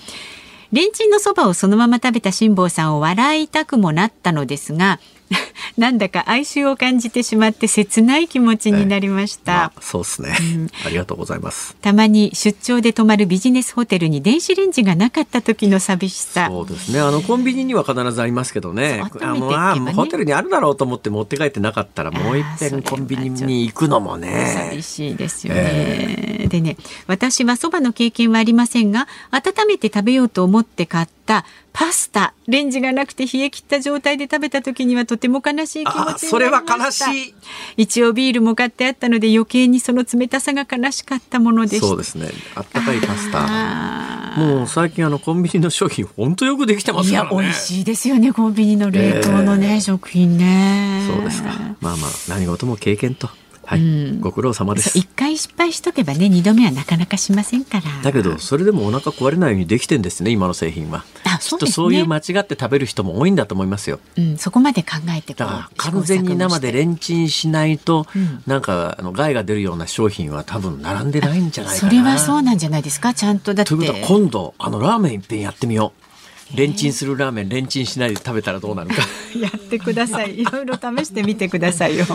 [0.72, 5.00] レンチンのそばをそのまま食べた辛坊さんを笑いたくもなったのですが、
[5.78, 9.52] なんだか哀愁を感じてしまって切ない気持ちになりました。
[9.52, 10.36] まあ、そうですね、
[10.84, 11.76] ありがとうございます。
[11.80, 16.48] たまに出張で泊まるビジネスホテルに電子レンジがなかった時の寂しさ。
[16.50, 17.00] そうですね。
[17.00, 19.02] あのコンビニには必ずありますけどね。
[19.20, 24.82] あのあもうホテルにあるだろうと思って持って帰ってなかったらもう一遍コンビニに行くのもね寂。
[24.82, 26.46] しいですよね。
[26.48, 32.34] でね、私はそばの経験はありませんが、温めて食べようと思って買ったパスタ。
[32.46, 36.26] レンジがなくて冷え切った状態で食べた時にはとても悲しい気持ちになりました。
[36.26, 37.34] それは悲しい。
[37.76, 41.86] 一応ビールも買ってあったので余計にその冷たさが悲しかったものでした。
[41.86, 42.28] そうですね。
[42.54, 44.34] あったかいパスタ。
[44.36, 47.30] もう最近あのコンビニの商品本当よくできてますからね。
[47.30, 51.06] いや美味しいですよねコンビニの冷凍のね、えー、食品ね。
[51.12, 51.50] そうですか。
[51.80, 53.28] まあまあ何事も経験と
[53.70, 53.84] はい、う
[54.16, 54.98] ん、ご苦労様です。
[54.98, 57.84] 一回失敗しとけばね、二度目はなかなかしませんから。
[58.02, 61.04] だけど、それでもお腹壊れないようにできてんですね、今の製品は。
[61.22, 61.72] あ、そうですね。
[61.74, 64.00] そういう間違って食べる人も多いんだと思いますよ。
[64.18, 71.90] うん、そこまで考えてだから完全に生でレンチンしないと、うん、なんかあの害が出るような商品は多分並んでないんじゃないかな。
[71.92, 73.68] それはそうなんじゃないですか、ちゃんとだって。
[73.68, 76.09] ということは今度あのラーメン一遍やってみよう。
[76.54, 78.96] レンチンするラーメンレンチンしないで食べたらどうなるか。
[79.38, 80.40] やってください。
[80.40, 82.06] いろいろ試してみてくださいよ。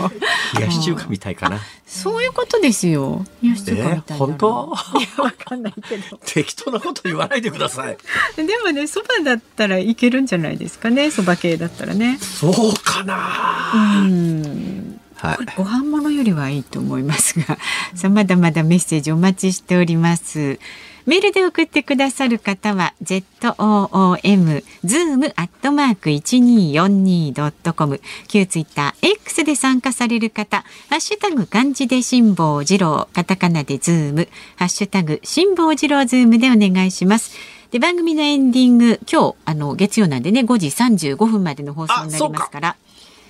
[0.58, 1.60] 冷やし中華みたいかな。
[1.86, 3.24] そういうことですよ。
[3.42, 4.74] 冷やし中華みたいな、本当？
[4.98, 6.18] いやわかんないけど。
[6.24, 7.96] 適当なこと言わないでください。
[8.36, 11.10] でもねそばだったらいけるんじゃないですかね。
[11.10, 12.18] そば系だったらね。
[12.20, 13.72] そうかな。
[13.74, 15.00] うん。
[15.16, 17.58] はい、ご飯物よりはいいと思いますが、
[17.94, 20.60] さまだまだメッセージお待ちしております。
[21.06, 28.00] メールで送ってくださる方は zoom zoom アットマーク一二四二ドットコム。
[28.26, 34.28] 旧ツイッター X で参加される方ハッシュタグ漢字で辛坊治郎カタカナでズーム。
[34.56, 37.36] ハッシュタグ辛坊治郎ズームでお願いします。
[37.70, 42.76] で番組のエンディング今日あの月曜なんでね5時35分までの放送になりますから。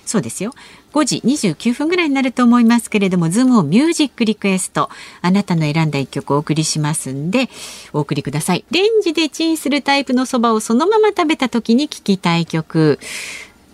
[0.07, 0.53] そうですよ
[0.97, 4.89] 5時29分ぐらいになると思いますけれども、ズームオンミュージックリクエスト、
[5.21, 7.49] あなたの選んだ一曲をお送りしますんで、
[7.93, 8.65] お送りください。
[8.71, 12.99] レンジでチンするタイプのそばをそのまま食べた時に聴きたい曲。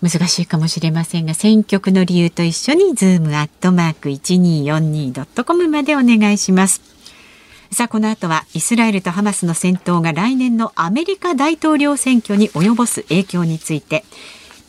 [0.02, 6.82] 難しいかもしれませんが、選曲の理由と一緒に、ズームアットマーク 1242.com までお願いします。
[7.72, 14.04] さあ、この後はイスラエルとハマスの戦闘が来年のアメリカ大統領選挙に及ぼす影響について、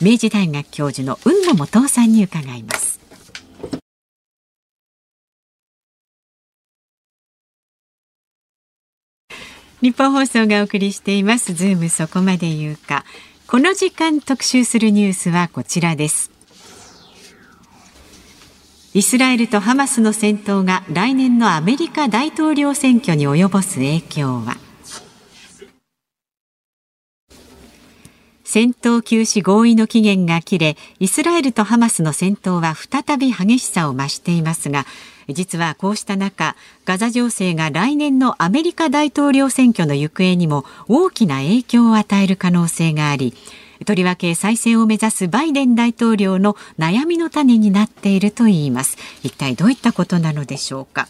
[0.01, 2.99] 明治大学教授の海野素央さんに伺います。
[9.81, 11.53] ニッポン放送がお送りしています。
[11.53, 13.05] ズームそこまで言うか。
[13.47, 16.31] この時間特集するニュースはこちらです。
[18.93, 24.64] イスラエルとハマスの戦闘が来年のアメリカ大統領選挙に及ぼす影響は。
[28.55, 34.85] 戦闘休止合意の期限が切れイスラエルとハマスの戦闘は再び激しさを増していますが
[35.27, 43.33] 実はこうした中ガザ情勢が来年のアメリカ大統領選挙の行方にも大きな影響を与える可能性があり
[43.85, 48.97] とりわけ再選を目指すバイデン大統領の悩みの種になっているといいます。
[49.21, 51.09] 一体どういったことなのでしょうか？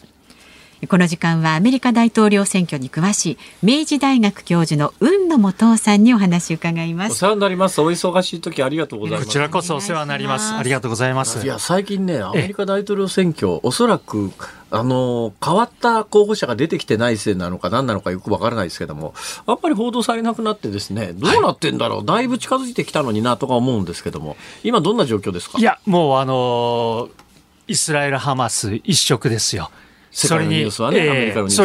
[0.87, 7.11] この時間はアメリカ大統領選挙に詳しい明治大学教授の雲野元夫さんにお話を伺います。
[7.13, 7.81] お世話になります。
[7.81, 9.25] お忙しい時ありがとうございます。
[9.25, 10.53] こちらこそお世話になります。
[10.53, 11.43] ありがとうございます。
[11.43, 14.31] いや最近ねアメリカ大統領選挙おそらく
[14.69, 19.13] あの変わった候補者が出てきてないせいなのか何なのかよくわからないですけども
[19.45, 25.57] あんまり報道されなくなってですねどうなってんだろう、はい、だいぶ近づいてきたのになとか思うんですけども今どんな状況ですか？
[25.57, 27.09] いやもうあの
[27.67, 29.71] イスラエル・ハマス一色ですよ。
[30.15, 30.89] それに、ね、そ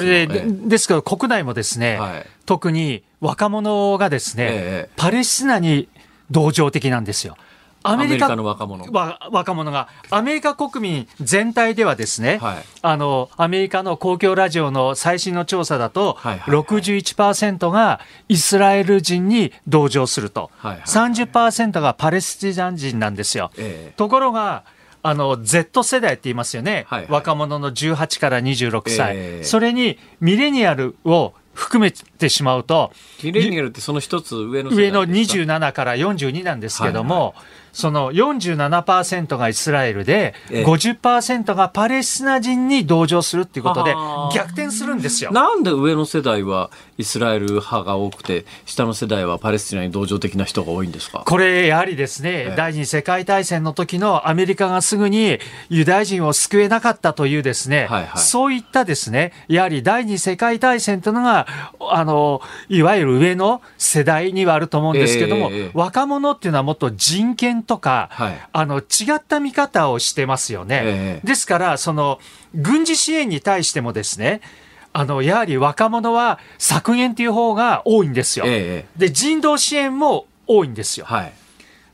[0.00, 5.88] れで、ですけど国内もですね、はい、特に若者がですね、えー、パレスチナに
[6.32, 7.36] 同情的なんですよ。
[7.82, 8.84] アメリカの若者。
[9.30, 23.50] 若者が、アメリカ国民全体ではですね、はい、あの、アメリカの公共ラジオの最新の調査だと、はいはいはい、61%がイスラエル人に同情すると、はいはいはい、30%がパレスチナ人なんですよ。
[23.56, 24.64] えー、ところが、
[25.02, 32.92] あの Z 世代って言いますよね、はいはい、若者の18から26歳、えー、それにミレニアルを含めてしまうと
[33.24, 37.34] ミレニアルってその一つ上の上の27から42なんですけども、はいはい。
[37.72, 43.94] その47%がイスラエルで、ええ、50%がパレスチナ人に同情するっていうことで
[44.34, 45.30] 逆転するんですよ。
[45.30, 51.22] なんで上の世代はイスラエル派が多くて下の世代はパレスチナに同情的な人が多いんですか？
[51.24, 61.46] これやはりですね、え、第二次世界大戦の時のアメリカがすぐにユダヤ人を救えなかったというですね、はいはい、そういったですねやはり第二次世界大戦というのが
[61.88, 62.09] あの
[62.68, 70.80] いわゆる上の世代にはあると思うんですけども、若者っていうのはもっと人権とか、はい、あの違った見方をしてますよね。
[70.84, 72.18] えー、ですからその
[72.54, 74.40] 軍事支援に対してもですね
[74.92, 78.44] あのやはり若者は削減という方が多いんですよ。
[78.46, 81.06] えー、で人道支援も多いんですよ。
[81.06, 81.32] はい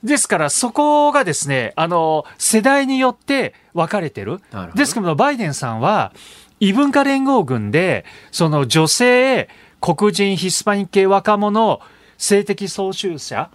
[0.06, 4.40] ですから、そこがですね、あの、世代によって分かれてる。
[4.74, 6.12] ですけど、バイデンさんは、
[6.60, 9.48] 異文化連合軍で、その女性、
[9.80, 11.80] 黒人、ヒスパニック系若者、
[12.18, 13.50] 性的操縦者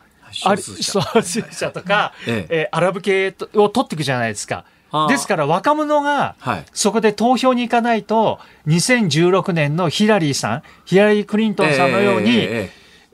[0.46, 2.62] あり操縦者とか、ええ。
[2.62, 4.66] えー、アラブ系を取っていくじゃないですか。
[5.08, 6.36] ですから若者が
[6.74, 12.50] そこで投票に行かないと2016年のヒラリーさんヒラリー・クリントンさんのように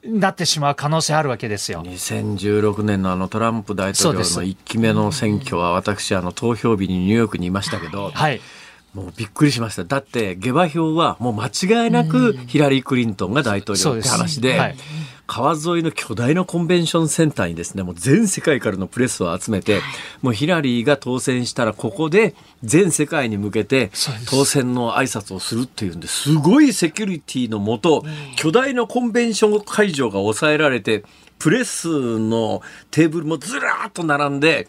[0.04, 1.84] なってしまう可能性あるわけですよ。
[1.84, 8.42] 2016年のあのトランプ大統領の1期目の選挙は私あの投票日にニューヨークにいましたけど、はい、
[8.98, 9.84] もうびっくりしました。
[9.84, 11.48] だって下馬評はもう間
[11.86, 14.78] 違いなくヒラリー・クリントンが大統領って話で、はい、
[15.28, 19.82] 川沿いの巨大なコンベンションセンターにですね、もう全世界からのプレスを集めて、
[20.24, 22.34] もうヒラリーが当選したらここで
[22.64, 23.92] 全世界に向けて
[24.32, 28.04] 当選の挨拶をするっていうんで、すごいセキュリティのもと、
[28.36, 31.04] 巨大なコンベンション会場が抑えられて、
[31.38, 34.68] プレスのテーブルもずらーっと並んで、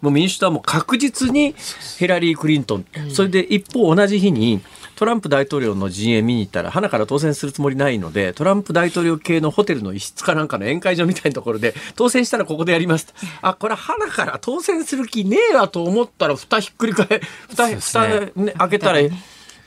[0.00, 1.54] もう民主党はもう確実に
[1.98, 4.60] ヒラリー・クリントン、それで一方同じ日に
[4.98, 13.14] トランプ大統領の陣営見に行ったら、花から当選するつもりないので、トランプ大統領系のホテルの一室かなんかの宴会場みたいなところで、当選したらここでやります。
[13.40, 17.06] あ、これ花から当選する気ねえわと思ったら、蓋ひっくり返、
[17.48, 18.98] 蓋、蓋、ね、開けたら、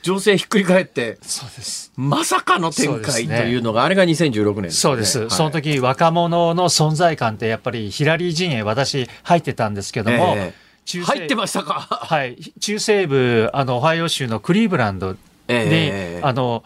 [0.02, 1.92] 情勢ひっくり返って、そうです。
[1.96, 5.20] まさかの展開というのが、あれが2016年、ね、そうです。
[5.20, 11.80] はい、その時、若者の存在感ってやっぱりヒラリー陣営、私入ってたんですけども、えー中入ってましたか。
[11.80, 12.36] はい。
[12.60, 16.64] 中西部あのオハイオ州のクリーブランドに、えー、あの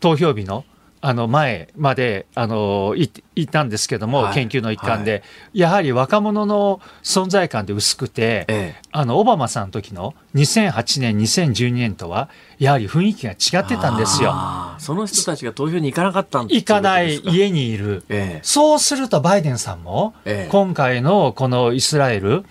[0.00, 0.64] 投票日の
[1.00, 5.18] あの前まであのいいたんですけども、はい、研究の一環で、は
[5.52, 14.34] い、やはり若者の存在感で薄くて、ええ、あのオバマさんの時の2008年2012年とはやはり雰囲気が違ってたんですよ。
[14.78, 20.14] その人たちが投票に行かなかったん行かない家にいる、え、そうするとバイデンさんも、
[20.50, 22.44] 今回のこのイスラエル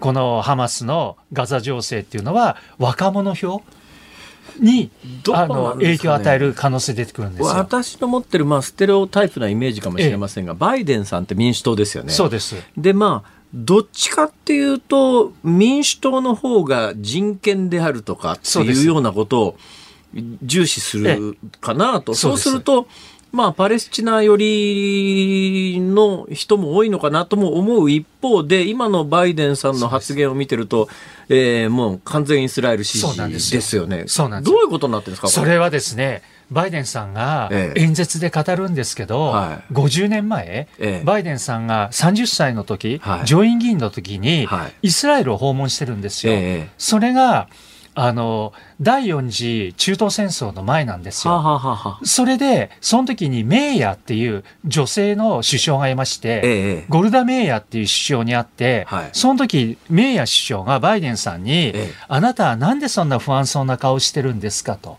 [0.00, 3.62] このハマスのガザ情勢っていうのは若者票
[4.60, 4.90] に、
[5.32, 12.12] あの影響を与える可能性出てくるんです私の持ってる、まあ、ステレオタイプなイメージかもしれませんが、バイデンさんって民主党ですよね。
[12.12, 12.56] そうです。
[12.76, 19.56] で、まあ、どっちかっていうと、民主党の方が人権であるとかっていうようなことを
[20.42, 22.14] 重視するかなと。
[22.14, 22.86] そうすると、
[23.32, 24.36] まあ、パレスチナ寄
[25.74, 30.88] りの人も多いのかなとも思う一方で、今のバイデンさんの発言を見てると、
[31.28, 33.16] えー、もう完全イスラエル支持
[33.52, 33.86] ですよ。
[33.86, 34.04] ね。
[34.08, 34.52] そうなんです。
[34.52, 35.28] どういうことになってるんですか？
[35.28, 44.48] それはですね、バイデンさんが演説で語るんですけど、ええ、50年前、ええ、バイデンさんが30歳の時、はい、上院議員の時に、
[44.82, 46.32] イスラエルを訪問してるんですよ。
[46.76, 47.46] それが
[48.02, 51.34] あの第4次中東戦争の前なんですよ。
[51.34, 64.96] はははそれでその時にメイヤーっていう女性の首相がいまして、ええ、ゴルダ・メイヤーっていう首相に会って、はい、その時メイヤー首相がバイデンさんに、え、あなたはなんでそんな不安そうな顔してるんですかと。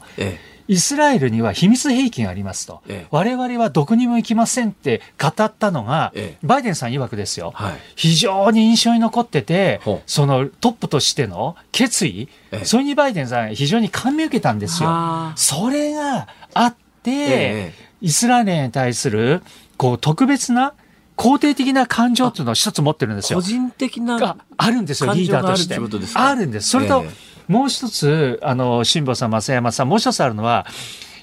[0.67, 12.29] イスラエルには秘密兵器がありますと、ええ、我々はどこにも行きませんって語ったのが、ええ、バイデンさん曰くですよ、はい、非常に印象に残ってて、そのトップとしての決意、
[12.63, 14.89] それにバイデンさん、非常に感銘を受けたんですよ。
[15.35, 19.41] それがあって、イスラエルに対する
[19.77, 20.73] こう特別な
[21.17, 23.39] 肯定的な感情っていうのを一つ持ってるんですよ。
[23.39, 25.75] 個人的ながあるんですよ、リーダーとして。
[26.15, 26.69] あるんです。
[26.69, 30.65] それと、えーもう一つ、あの、辛坊さん、増山さん、もう一つあるのは、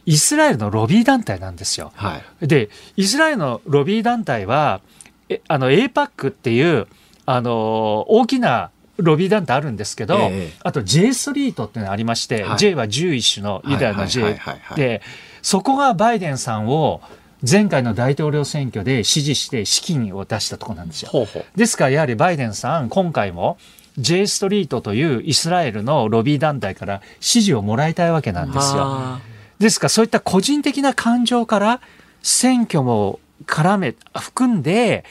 [0.04, 1.92] イスラエルのロビー団体なんですよ。
[1.94, 4.80] はい、で、イスラエルのロビー団体は、
[5.28, 6.86] えあの、APAC っていう、
[7.24, 14.38] あの、大きなロビー団体あるんですけど、えー、あと J ストリートっていうのがありまして、はい、J は11種のユダヤの J
[14.76, 15.02] で、
[15.40, 17.00] そこがバイデンさんを
[17.48, 21.10] 前回の大統領選挙で支持して資金を出したところなんですよ。
[21.10, 21.44] ほうほう。
[21.56, 23.56] ですからやはりバイデンさん、今回も
[23.98, 29.18] J ストリートというイスラエルのロビー団体から支持をもらいたいわけなんですよ。
[29.58, 31.80] ですからそういった個人的な感情から
[32.22, 35.04] 選挙も絡め、含んで、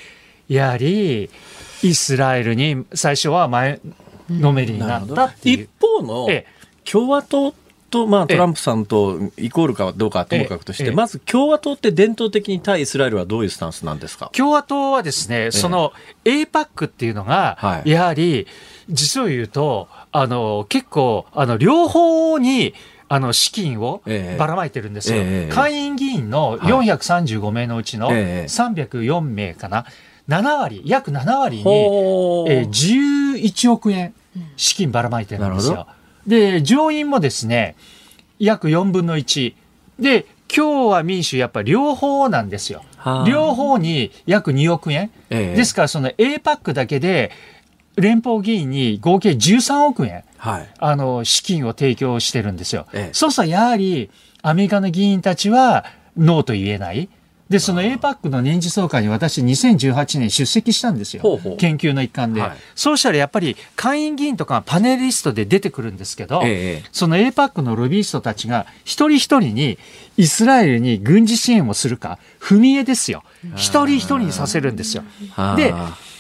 [0.48, 1.30] やはり
[1.84, 3.82] イスラエルに最初は前
[4.30, 5.64] のめりになったっていう。
[5.64, 6.28] 一方の
[6.90, 7.54] 共和党
[7.90, 14.30] と、まあ、トランプさんとイコールかどうかともかくとして、まず共和党って伝統的に対イスラエルはどういうスタンスなんですか？
[14.34, 15.94] 共和党はですね、その
[16.26, 18.48] APAC っていうのが、やはり、
[18.90, 22.74] 実を言うと、あの、結構、あの、両方に、
[23.10, 24.02] あの資金を
[24.38, 29.86] ばらまいてるんですよ、えー、下院議員の435名のうちの304名かな、
[30.28, 34.14] 7割、約7割に、えー、11億円
[34.58, 35.88] 資金ばらまいてるんですよ。
[36.28, 37.76] で、上院もですね、
[38.40, 39.56] 約4分の1。
[40.00, 42.84] で、今日は民主やっぱり両方なんですよ。
[43.26, 45.12] 両方に約2億円。
[45.30, 47.32] えー、ですからその APAC だけで
[47.96, 52.88] 連邦議員に合計13億円、はい、あの資金を提供してるんですよ。
[52.94, 54.10] ええ、そうするとやはり
[54.42, 55.86] アメリカの議員たちは
[56.18, 57.10] ノーと言えない。
[57.50, 61.22] で、その APAC の年次総会に私2018年出席したんですよ。
[61.22, 61.58] ほうほう。
[61.58, 62.58] 研究の一環で、はい。
[62.76, 69.78] そうしたらやっぱり会員議員とかパネリストで出てくるんですけど、ええその APAC のロビーストたちが一人一人に
[70.18, 73.24] イスラエルに軍事支援をするか、踏み絵ですよ。
[73.56, 75.04] 一人一人にさせるんですよ。
[75.56, 75.74] で、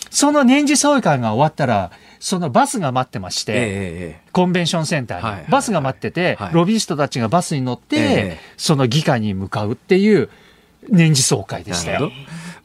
[0.10, 5.52] その年次総会が終わったら、そのバスが待ってまして、えコンベンションセンターに、はいはいはい。
[5.52, 6.54] バスが待ってて、はい。
[6.54, 8.40] ロビーストたちがバスに乗って、ええ。
[8.58, 10.30] その議会に向かうっていう
[10.90, 12.12] 年次総会でしたよ。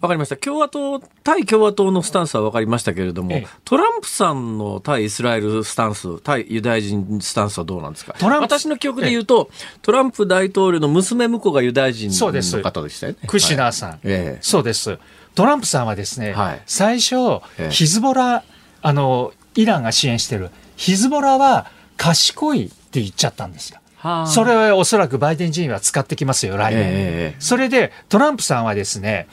[0.00, 0.36] わかりました。
[0.36, 3.48] 共和党、対共和党のスタンスはわかりましたけれども、ええ。
[3.64, 8.14] トランプさんの対イスラエルスタンス、対ユダヤ人スタンスはどうなんですか？
[8.18, 9.48] トランプ私の記憶で言うと、
[9.80, 12.56] トランプ大統領の娘婿がユダヤ人そうです。
[12.56, 13.18] の方でしたよね。
[13.28, 14.38] クシナはいーさん、ええ。
[14.40, 14.98] そうです。
[15.36, 16.62] トランプさんはですね、はい。
[16.66, 17.14] 最初、
[17.58, 17.70] ええ。
[17.70, 18.42] ヒズボラ、
[18.82, 23.78] あの、イランが支援してる、ヒズボラは賢いって言っちゃったんですよ。
[24.02, 26.82] はあそれはおそらくバイデン陣営は使ってきますよ、来年。
[26.84, 29.28] ええそれで、トランプさんはですね、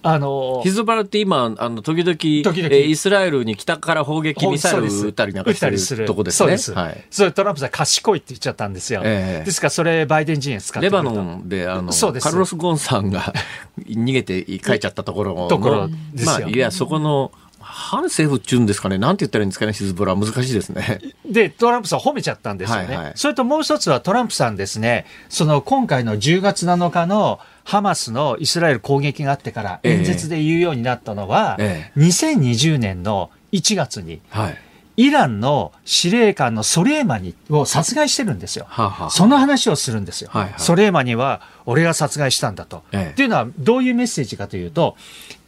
[0.00, 6.36] あのヒズボラって今、あの、時々、時々えーイスラエルに北から砲撃ミサイル撃ったりなんかしてるとこですね。
[6.38, 6.72] そうです。
[6.72, 7.04] はい。
[7.10, 9.02] それトランプさん賢いって言っちゃったんですよ。
[9.04, 13.32] ええですから、それバイデン陣営使ってレバノンで、あの、そうカルロス・ゴンさんが
[13.80, 17.30] 逃げて帰っちゃったところの、ところですよまあ、いや、そこの、
[17.76, 21.00] 反政府っていうんですかね、なんて言ったらいいんですかね、ヒズボラは難しいですね。
[21.28, 22.86] で、トランプさん褒めちゃったんですよね。
[22.86, 34.58] はいはいそれともう一つはトランプさんですね、その今回の10月7日のハマスのイスラエル攻撃があってからええ演説で言うようになったのは、え2020年の1月にはい。
[34.96, 38.66] イランの司令官のソレーマニを殺害してるんですよ。
[38.68, 40.30] はあはあその話をするんですよ。
[40.32, 42.84] はいはいソレーマニは俺が殺害したんだと。
[42.92, 44.96] ええっていうのはどういうメッセージかというと、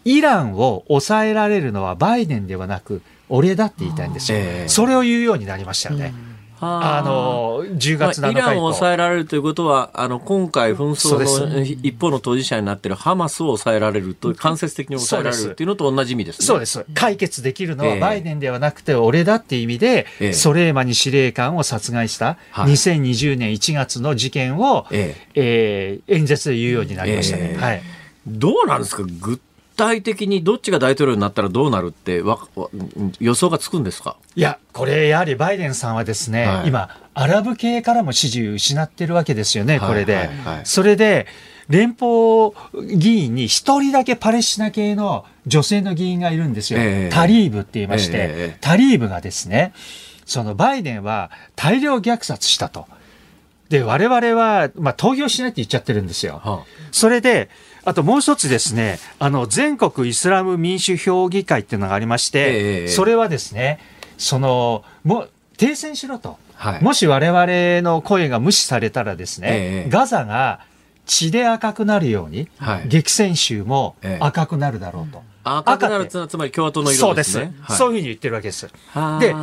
[0.07, 4.39] イランを抑えられるのはバイデンではなく、俺だって言いたいんですよ。
[4.39, 6.15] ええそれを言うようになりましたよね。
[6.59, 8.61] あの、10月7まあイランを日以降。
[8.73, 16.47] 抑えられるということは、あの、今回紛争の一方の当事者になっているハマスを抑えられると、間接的に抑えられるっていうのと同じ意味ですね。
[16.47, 16.87] そうです。
[16.95, 27.51] 解決できるのはええバイデンではなくて俺だっていう意味で、ええソレーマニ司令官を殺害したはい2020年1月の事件を、ええー演説で言うようになりましたね。
[27.53, 27.83] ええはい。
[28.27, 29.03] どうなんですか？
[29.21, 29.41] 具
[29.77, 32.23] 体的にどっちが大統領になったらどうなるって
[33.21, 34.17] 予想がつくんですか？
[34.35, 40.15] いや、これやはりバイデンさんはですね、はい今、アラブ系からも支持を失ってるわけですよね、これで。
[40.17, 41.27] はいはいはいそれで、
[41.69, 42.53] 連邦
[42.97, 46.79] 議員に一人だけパレスチナ系の女性の議員がいるんですよ。
[46.81, 49.73] ええタリーブって言いまして、ええタリーブがですね、
[50.25, 52.87] そのバイデンは大量虐殺したと。
[53.69, 56.41] で、我々は、まあ、投票しないって言っちゃってるんですよ。
[56.45, 56.63] は
[56.93, 57.51] それで、
[57.87, 63.79] あともう一つですね、あの、全国イスラム民主評議会っていうのがありまして、ええそれはですね、
[64.19, 66.37] その、もう、停戦しろと。
[66.57, 70.61] はいもし我々の声が無視されたらですね、ええガザが
[71.05, 75.23] 血で赤くなるように、はい激戦州もええ赤くなるだろうと。
[75.45, 77.61] 赤くなるつまり共和党のそうです、色ですね。
[77.61, 78.69] はいそういうふうに言ってるわけです。
[78.89, 79.35] はあで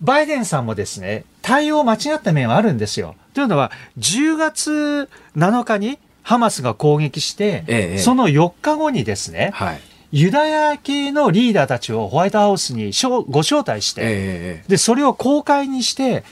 [0.00, 3.16] バイデンさんもですね、対応間違った面はあるんですよ。
[3.32, 9.80] というのは、10月7日にハマスが攻撃して、ええその4日後にですね、はい。
[10.10, 12.90] ユダヤ系のリーダーたちをホワイトハウスに
[13.28, 16.24] ご招待して、ええで、それを公開にして、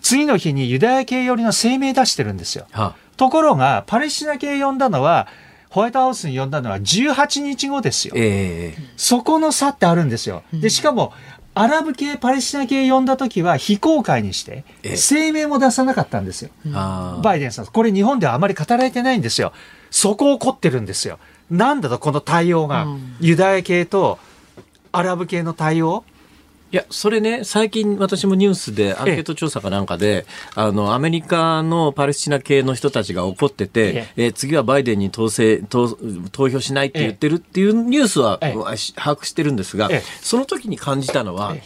[0.00, 2.66] 次の日にユダヤ系寄りの声明出してるんですよ。
[2.72, 5.28] はところが、パレスチナ系呼んだのは、
[5.68, 8.14] ホワイトハウスに呼んだのは18日後ですよ。
[8.16, 10.42] ええそこの差ってあるんですよ。
[10.54, 11.12] で、しかも、
[11.56, 16.50] アラブ系、パレスチナ系呼んだ時は非公開にしてええ、声明も出さなかったんですよ。
[17.22, 17.66] バイデンさん。
[17.66, 19.52] これ日本ではあまり語られてないんですよ。
[19.90, 21.18] そこを怒ってるんですよ。
[21.50, 22.86] なんだと、この対応が。
[23.20, 24.18] ユダヤ系と
[24.90, 26.04] アラブ系の対応
[26.74, 35.96] いや、それね、最近私もニュースでアンケート調査かなんかで、あの、アメリカのパレスチナ系の人たちが怒ってて、えー次はバイデンに投制投
[36.32, 38.56] 投票しないって言ってるっていうニュースは、把
[39.14, 40.02] 握してるんですが、ええ。
[40.20, 41.62] その時に感じたのは、え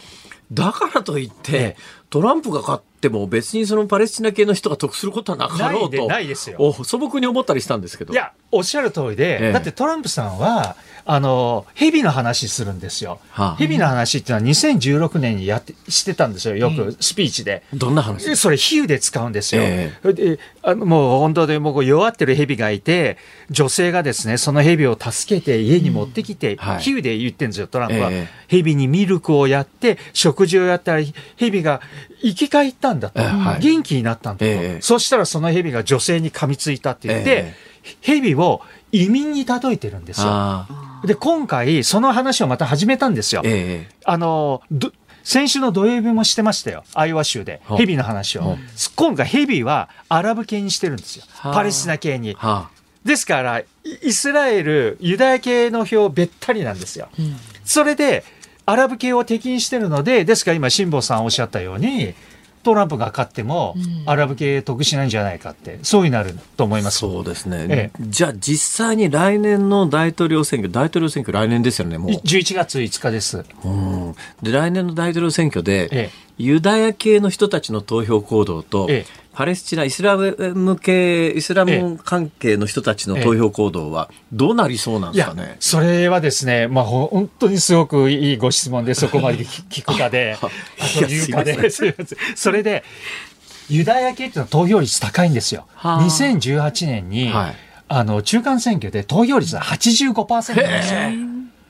[0.53, 1.77] だからといって、ええ。
[2.11, 8.13] トランプが勝っても別にそのパレスチナ系の人が得することはなかろうないでと、ないですよお素朴に思ったりしたんですけど。
[8.13, 10.75] いや、おっしゃる通りで、ええだってトランプさんは、
[11.05, 13.19] あの、蛇の話するんですよ。
[13.31, 17.63] はあ蛇の話っていうのは2016年にやって、してたんですよ、よくスピーチで。
[17.73, 18.25] どんな話？
[18.27, 19.61] でそれ比喩で使うんですよ。
[19.63, 23.17] えであのもう本当でもう弱ってる蛇がいて、
[23.49, 28.09] 女性がですね、その蛇を助けて家に持ってきて、はい比喩で言ってるんですよ、トランプは。
[28.11, 31.01] え蛇にミルクをやって、食事をやったら、
[31.37, 31.81] 蛇が
[32.21, 33.21] 生き返ったんだと。
[33.59, 34.45] 元気になったんだと。
[34.45, 37.55] ええそしたらその蛇が女性に噛みついたって言って、え
[38.01, 38.61] 蛇を
[38.91, 40.27] 移民に例えてるんですよ。
[40.27, 43.43] あで、今回、その話をまた始めたんですよ。
[44.05, 44.91] あの、ど
[45.23, 46.83] 先週の土曜日もしてましたよ。
[46.93, 47.61] アイオワ州で。
[47.65, 48.57] はあヘビの話をはあ。
[48.95, 51.25] 今回ヘビはアラブ系にしてるんですよ。
[51.29, 52.33] はあパレスチナ系に。
[52.33, 52.69] はあ
[53.05, 53.61] で、ですから
[54.01, 57.09] イスラエルユダヤ系の票べったりなんですよ。
[57.17, 58.23] うん、それで
[58.69, 62.13] アラブ系を敵にしてるのでですから今辛坊さんおっしゃったように
[62.63, 66.99] トランプが勝っても、アラブ系得しないんじゃないかって、そうになると思います。
[66.99, 72.11] そうですね、ええ、じゃあ、実際に来年の大統領選挙、大統領選挙、来年ですよね、もう。
[72.11, 73.45] 11月5日です。
[73.63, 85.55] うん、で来年の大統領選挙で、ええ、ユダヤ系の人たちの投票行動と、ええパレスチナ、イスラム系、イスラム関係の人たちの投票行動はどうなりそうなんですかね？
[85.61, 91.69] それはですね、まあ本当にすごくいいご質問で、そこまで聞 くかで、あと言うかで、
[92.35, 92.83] それで、
[93.69, 95.67] ユダヤ系っていうのは投票率高いんですよ。
[95.77, 97.55] 2018年に、はい、
[97.87, 100.99] あの、中間選挙で投票率は85%なんですよ。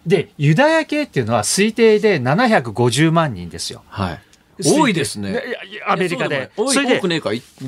[0.08, 3.84] で、ユダヤ系っていうのは推定で750万人ですよ。
[3.90, 4.20] はい
[4.66, 5.42] 多いですね。
[5.88, 6.52] アメリカで。
[6.56, 7.02] それで、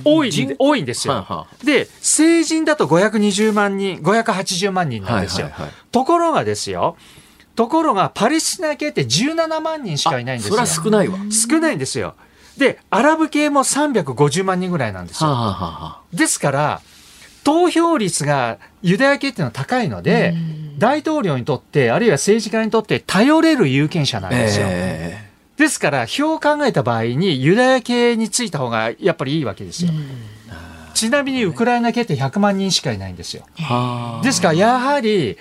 [0.03, 1.47] 多い、多いんですよ。
[1.63, 5.49] で、成人だと520万人、580万人なんですよ。
[5.91, 6.97] ところがですよ、
[7.55, 10.55] ところがパレスチナ系って17万人しかいないんですよ。
[10.55, 11.17] それは少ないわ。
[11.29, 12.15] 少ないんですよ。
[12.57, 15.97] で、アラブ系も350万人ぐらいなんですよ。
[16.13, 16.81] ですから、
[17.43, 20.33] 投票率がユダヤ系っていうのは高いので、
[20.77, 24.65] 大統領にとって、あるいは政治家にとって頼れる有権者なんですよ。
[24.69, 25.30] えー
[25.61, 29.91] ですから、票を考えた場合に、ユダヤ系についた方がやっぱりいいわけですよ。
[30.93, 33.45] ちなみにウクライナ系って100万人しかいないんですよ。
[34.23, 35.37] ですから、やはり、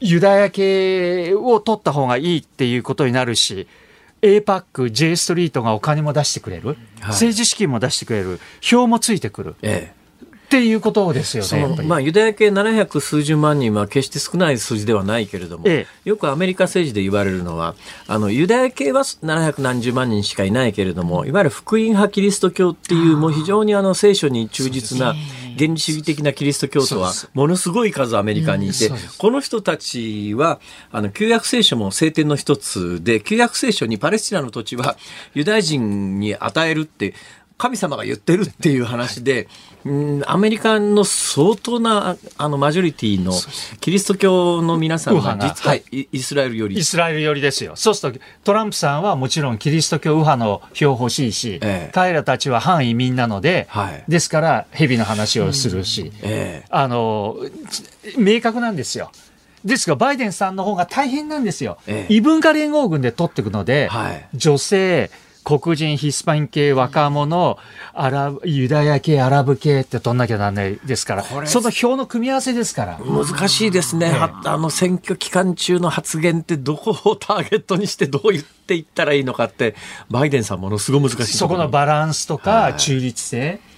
[0.00, 3.68] ユダヤ系を取った方がいいっていうことになるし、
[4.22, 6.78] APAC、J ストリートがお金も出してくれる、はい、
[7.08, 9.54] 政治資金も出してくれる、票もついてくる。
[9.62, 10.01] ええ
[10.58, 11.82] っていうことですよね。
[11.84, 17.74] まあ、ユダヤ系700数十万人は決して少ない数字ではないけれども、ええ、よくアメリカ政治で言われるのは、
[18.06, 25.14] あの、ユダヤ系は700何十万人しかいないけれども、いわゆる福音派キリスト教っていう、もう非常にあの、聖書に忠実な、
[25.58, 34.96] 原理主義的なキリスト教徒は、ものすごい数アメリカにいて、この人たちは、あの、旧約聖書も聖典の一つで、旧約聖書にパレスチナの土地は
[35.34, 37.14] ユダヤ人に与えるって、
[37.62, 39.46] 神様が言ってるっていう話で、
[39.84, 43.32] うんアメリカの相当なあのマジョリティの
[43.80, 46.76] キリスト教の皆さんが実はイスラエルより。
[46.76, 47.76] イスラエル寄りですよ。
[47.76, 56.10] そうするとトランプさんはもちろんキリスト教右派の票欲しいし、ええ、彼らたちは反移民なので、はい、ですから蛇の話をするし、うん。
[56.24, 57.36] え、あの
[58.18, 59.12] 明確なんですよ。
[59.64, 61.78] ですが、バイデンさんの方が大変なんですよ。
[62.08, 65.10] 異文化連合軍で取っていくので、はい、女性、
[65.44, 67.58] 黒人、ヒスパン系、若者、
[67.92, 72.98] アラブ、ユダヤ系、アラブ系って取んなきゃなんないですから、その票の組み合わせですから。
[72.98, 74.12] 難しいですね。
[74.44, 79.74] あの選挙期間中の発言ってどこをターゲットにしてどう言っていったらいいのかって、
[80.10, 83.40] バイデンさんものすごい難しいそこのバランスとか中立性。
[83.40, 83.71] はい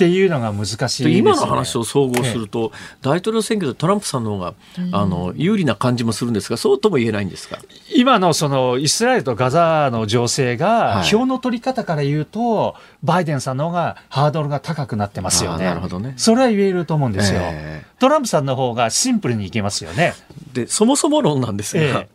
[0.00, 2.72] っていうのが難しい、ね、今の話を総合すると、
[3.02, 4.54] 大統領選挙でトランプさんの方が、
[4.92, 7.58] あの有利な感じもするんですが、そうとも言えないんですか？
[7.94, 15.66] 今のそのイスラエルとガザの情勢が、票の取り方から言うと、バイデンさんの方がハードルが高くなってますよね。
[15.66, 16.14] なるほどね。
[16.16, 17.40] それは言えると思うんですよ。
[17.42, 20.14] えー、トランプさんの方がシンプルにいけますよね。
[20.54, 22.06] でそもそも論なんですが、えー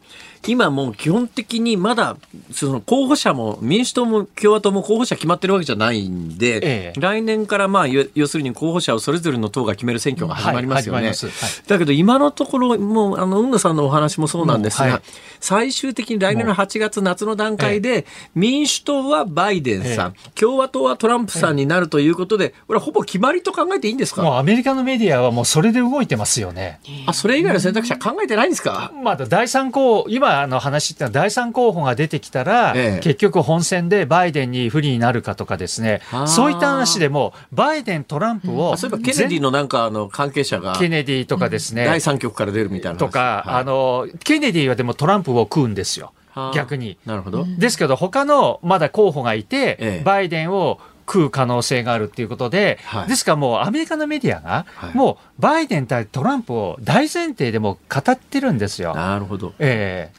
[0.48, 2.18] 今もう基本的にまだ
[2.52, 10.98] その候補者も民主党も共和党も候補者決まってるわけじゃないんで、ええ、来年からまあ要するに候補者をそれぞれの党が決める選挙が始まりますよね。
[11.00, 11.20] はいはい、
[11.68, 15.02] だけど今のところもうあの海野さんのお話もそうなんですが、はい、
[15.40, 18.06] 最終的に来年の8月夏の段階で
[18.36, 24.22] 民主党はバイデンさん、共和党はトランプさんになるということで、これはほぼ決まりと考えていいんですか？
[24.22, 26.80] もうアメリカのメディアはもうそれで動いてますよね。
[27.08, 43.00] あそれ以外の選択肢は考えてないんですか、まだ第3項今の話ってのは第3候補が出てきたら、ええ、結局本選でバイデンに不利になるかとかですね、そういった話でも、バイデン、トランプを、うん、そういえばケネディのなんかあの関係者が、ケネディとかですね、うん、第3局から出るみたいな。
[43.00, 46.14] とか、はい、あの、ケネディはでもトランプを食うんですよ。
[46.54, 46.98] 逆に。
[47.06, 47.46] なるほど。
[47.58, 58.94] ですけど、他のまだ候補がいて、ええ、バイデンを食う可能性があるっていうことで、はい、ですからもうアメリカのメディアが、もうバイデン対トランプを大前提でも語ってるんですよ。
[58.96, 59.54] なるほど。
[59.60, 60.12] え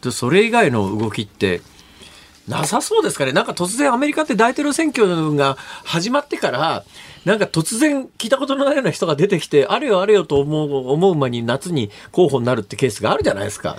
[0.00, 1.62] とそれ以外の動きって
[2.48, 3.32] なさそうですかね？
[3.32, 6.84] なんか突然アメリカって大統領選挙が始まってから、
[7.24, 13.76] なんか突然聞いたことのないような人が出てきて、あれよあれよと思う、思う間に夏に候補になるってケースがあるじゃないですか。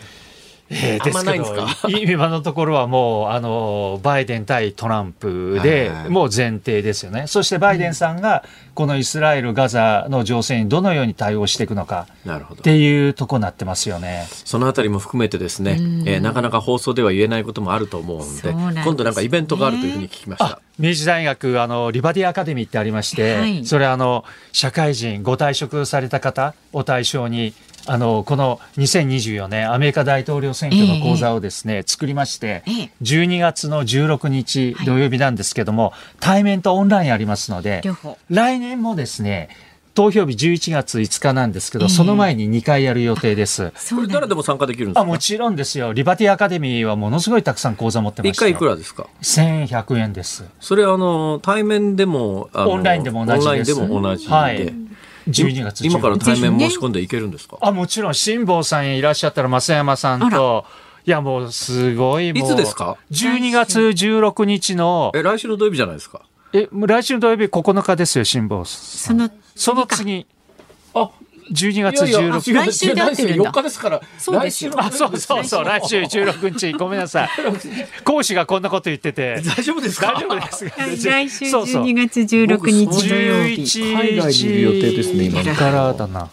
[0.69, 8.43] えー、ですけど今のところはもうあのバイデン対トランプで、もう前提ですよね、そしてバイデンさんが
[8.73, 14.27] このイスラエル・ガザの情勢にどのように対応していくのかっていうとこになってますよね。
[14.29, 20.61] そのあたりも含めてですね、えー、なかなか放送では言えないこともあると思うんで、ね、今度なんかイベントがあるというふうに聞きました。
[20.79, 27.53] 明治大学あのリバディアカデミーってありまして、はい、それあの社会人ご退職された方を対象に
[27.87, 37.81] あのこの2024年アメリカ大統領選挙の講座をですね、えー、作りまして、えー、12月の16日土曜日なんですけども、はい、対面とオンラインありますので
[38.29, 39.49] 来年もですね
[39.93, 43.71] 投票日11月5日なんですけど、えー、その前に2回やる予定です。
[43.95, 45.01] これ誰でも参加できるんですか？
[45.01, 45.91] あもちろんですよ。
[45.91, 48.37] リバティアカデミーはものすごいたくさん講座持ってます。
[48.37, 50.43] 1回いくらですか ?1100 円です。
[50.59, 53.47] それあの、対面でも、オンラインでも同じです。
[53.47, 54.33] オンラインでも同じで。
[54.33, 54.87] はい
[55.27, 60.65] 12月今から対面申し込んでいけるんですか、あもちろん辛坊さんいらっしゃったら増山さんと。
[61.05, 65.13] いやもうすごいいつですか？12月16日の。
[65.15, 66.21] え来週の土曜日じゃないですか？
[66.51, 69.31] え来週の土曜日9日ですよ辛坊さん。
[69.55, 70.27] その次。
[70.93, 71.09] あ
[71.51, 72.53] 12月16日。
[72.53, 73.51] 来週で合ってるんだ。
[73.51, 74.01] 4日ですから。
[74.17, 74.73] そうですよ。
[74.77, 75.63] あ、そうそうそう。
[75.63, 76.73] 来週16日。
[76.73, 77.29] ごめんなさい。
[78.03, 79.41] 講師がこんなこと言ってて。
[79.41, 80.13] 大丈夫ですか？
[80.13, 81.07] 大丈夫です。
[81.07, 83.93] 来週12月16日土曜日。
[83.93, 85.55] 海外にいる予定ですね、今。
[85.55, 86.29] からだな。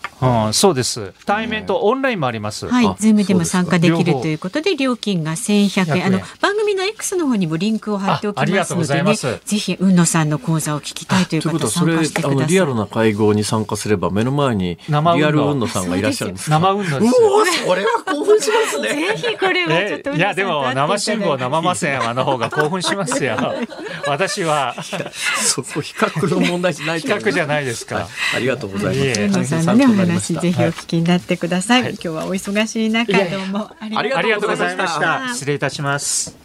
[0.46, 1.12] うん、そうです。
[1.26, 2.66] 対面とオンラインもあります。
[2.66, 2.96] はい。
[2.98, 6.06] ズームでも参加できるということで、料金が1100円。
[6.06, 9.14] あの、番組の X の方にもリンクを貼っておきますのでね。
[9.14, 12.46] ぜひ、海野さんの講座を聞きたいという方参加してください。
[12.46, 14.78] リアルな会合に参加すれば、目の前に
[15.16, 17.64] リアル海野さんがいらっしゃるんです生海野です。
[17.64, 18.88] それは興奮しますね。
[19.14, 23.36] ぜひこれはちょっといやでも生辛坊生増山さんの方が興奮しますよ。
[24.06, 24.74] 私は
[25.42, 28.08] そこ比較の問題じゃない比較じゃないですか。
[28.34, 29.20] ありがとうございます。
[29.20, 31.82] 皆さんのねお話ぜひお聞きになってください。
[31.82, 35.28] 今日はお忙しい中どうもありがとうございました。
[35.32, 36.44] 失礼いたします。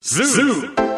[0.00, 0.97] ズーニ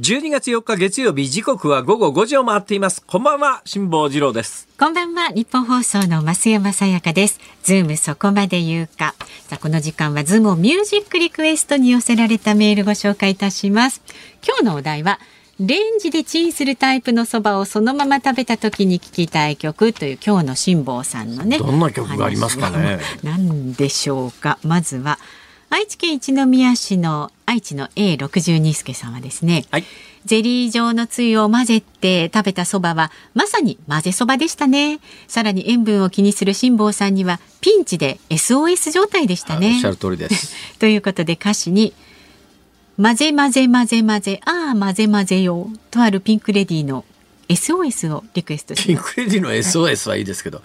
[0.00, 3.00] 12月4日月曜日時刻は午後5時を回っています。
[3.06, 4.66] こんばんは辛坊治郎です。
[4.76, 7.38] こんばんはニッポン放送の増山さやかです。
[7.62, 9.14] ズームそこまで言うか。
[9.46, 14.02] さあこの時間はズームオンミュージックリクエストに寄せられたメールご紹介いたします。
[14.44, 15.20] 今日のお題は
[15.60, 22.98] レンジでチンするタイプのそばをそのまま食べた時に聴きたい曲という今日の辛坊さんのねどんな曲がありますかね。
[23.22, 24.58] 何でしょうか。
[24.64, 25.20] まずは
[25.74, 29.84] 愛知県一宮市の愛知の A62 助さんはですね、はい、
[30.24, 35.00] ゼリー状のつゆを混ぜて食べたそばはまさに混ぜそばでしたね。
[35.26, 39.72] さらに塩分を気にする辛坊さんにはピンチで SOS 状態でしたね。
[39.74, 40.54] おっしゃる通りです。
[40.78, 41.92] ということで歌詞に
[42.96, 47.04] 混ぜ混ぜ混ぜ混ぜああ混ぜ混ぜよとあるピンクレディーの
[47.48, 50.62] SOS をリクエストしますピンクレディーの SOS はいいですけど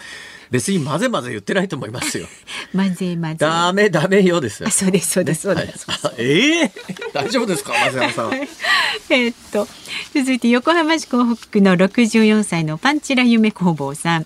[0.52, 2.26] 別に混ぜ混ぜ言ってないと思いますよ。
[2.76, 3.38] 混ぜ混ぜ。
[3.38, 5.86] ダメダメよですあ、そうですそうですそうです。
[5.90, 6.72] はい、ええー、
[7.14, 8.34] 大丈夫ですか松山さん。
[9.10, 9.68] えっと
[10.16, 14.26] 続いて横浜市港北区の64歳のパンチラ夢工房さん。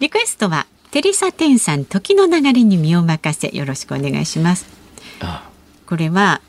[0.00, 4.66] リクエストはテリサテンさん時の流れに身を任せよろしくお願いします。
[5.20, 5.54] ああ
[5.86, 6.40] これは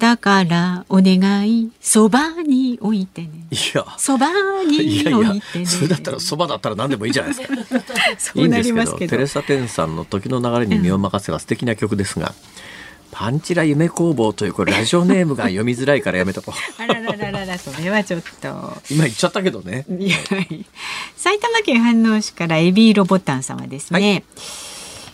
[0.00, 4.28] だからお願いそばに置いてねいやそば
[4.64, 7.84] に置いてねそれだったらそばだったら何でもいいじゃないですか
[8.18, 12.34] そうなりますけどテレサ・テンさんの時の流れに身を任せは素敵な曲ですが、うん
[13.12, 16.82] パンチラ夢工房というこれラジオネームが読みづらいからやめとこう。
[16.82, 18.48] あらららららそれはちょっと。
[18.90, 19.84] 今言っちゃったけどね。
[19.98, 20.16] いや
[21.16, 23.98] 埼玉県飯能市からエビーロボタン様ですね。
[23.98, 24.24] はい、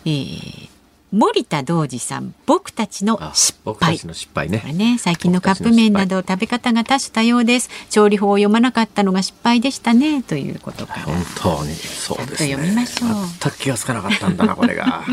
[0.05, 0.76] えー
[1.13, 3.99] 森田道二さん僕たちの失敗。
[4.05, 4.63] の失敗ね。
[4.75, 7.71] ね最近のカップ麺など食べ方が多種多様です。
[7.91, 10.23] 調理法を読まなかったのが失敗でしたね。
[10.23, 13.11] ということか本当にそうです、ね、読みましょう。
[13.41, 15.05] 全く気がつかなかったんだな これが。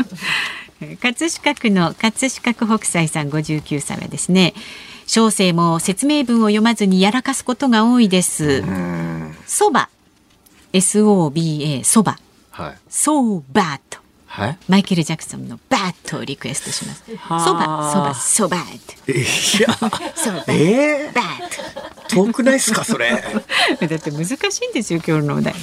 [1.00, 4.54] 葛飾区の葛飾区北斎さん59歳はですね。
[5.06, 8.64] 小生も説明文を読まずにやらかすことが多いです。
[9.46, 9.88] そば。
[10.72, 12.18] SOBA そば。
[12.50, 13.98] はい、ソーバーと。
[13.98, 14.03] はい、
[14.68, 17.04] マイケル・ジャクソンのバットをリクエストします。
[17.06, 18.56] そば、そば、そば。
[18.56, 18.60] い
[19.60, 19.72] や、
[20.16, 21.94] そば、えー、バット。
[22.08, 23.10] 遠くないですか、それ？
[23.16, 25.54] だって難しいんですよ、今日のお題。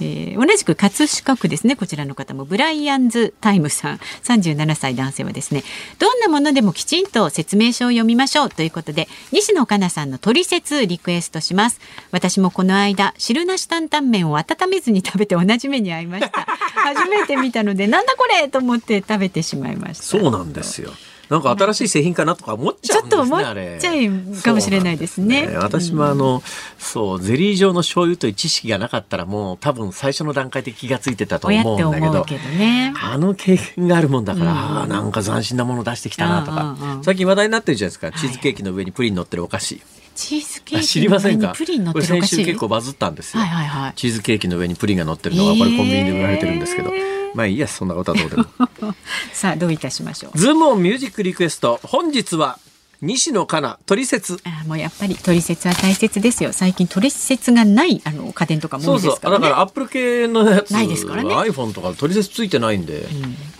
[0.00, 5.64] えー、同じく葛飾区ですね、こちらの方もブライアンズタイムさん、37歳男性はですね。
[5.98, 11.80] どんなものでもきちんと説明書を読みましょうということで、西野カナさんの取説リクエストします。
[12.12, 16.46] 私もこの間、汁なし担々麺を温めずに食べて同じ目に遭いました。
[16.76, 20.04] 初めて見たので、なんだこれと思って食べてしまいました。
[20.04, 20.90] そうなんですよ。
[21.28, 23.18] なんか新しい製品かなとか思っちゃうんですね。
[23.18, 25.48] ちょっと思っちゃうかもしれないですね。
[25.48, 25.56] ね。
[25.56, 26.40] 私もあの、
[26.78, 34.52] そう、ゼリー状の醤油という知識がなかったらもう多分最初の段階で気がついてたと思うんだけど、けどね、あの経験があるもんだから、
[34.84, 39.82] うん、なんか斬新なもの出してきたなとか、最近話題になってるじゃないですか、チーズケーキの上にプリン乗ってるお菓子。
[40.14, 41.54] チーズケーキ知りませんか？
[41.56, 42.36] プリン乗ってるお菓子？
[42.36, 46.92] 先週結構バズったんですよ、はいはいはい、チーズケーキの上にプリンが乗ってるのがこれコンビニで売られてるんですけど、
[47.36, 48.46] まあいいやそんなことはどうでも。
[49.34, 50.38] さあどういたしましょう。
[50.38, 52.58] ズームオンミュージックリクエスト本日は
[53.02, 56.54] 西野カナ取説あもうやっぱり取説は大切ですよ。
[56.54, 61.28] 最近取説がないあの家電とかも多いですから、ね、だからアップル系のやつないですからね。
[61.28, 63.00] iPhone とか取説ついてないんで、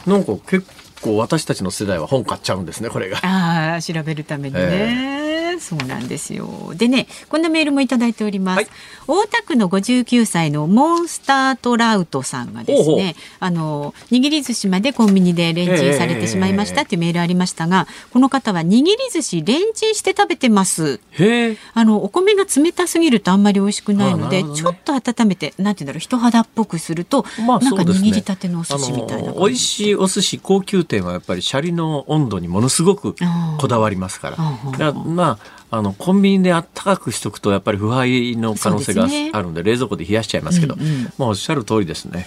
[0.06, 0.66] うん、なんか結
[1.02, 3.18] 構私たちの世代は本買っちゃうんですねこれが。
[3.18, 6.72] ああ調べるためにね、えーそうなんですよ。
[6.74, 8.56] でね、こんなメールもいただいております。
[8.56, 8.68] はい、
[9.06, 21.00] 大田区の59歳のモンスタートラウトさんがですね、あの握り寿司までコンビニでレンチンされてしまいましたっていうメールありましたが、この方は握り寿司レンチンして食べてます。
[21.74, 33.14] あのお米が冷たすぎるとあんまり美味しくないので、ね、ちょっと温めてなんていうんだろう人肌っぽくすると、まあ、なんか握りたてのお寿司みたいな、美味しいお寿司高級店はやっぱりシャリの温度にものすごく
[33.58, 34.36] こだわりますから。
[34.92, 39.06] まああのコンビニであったかくしとくとやっぱり腐敗の可能性があ
[39.42, 42.26] るので、ね、冷蔵庫で冷やしちゃいますけど、うんうん、まあおっしゃる通りですね。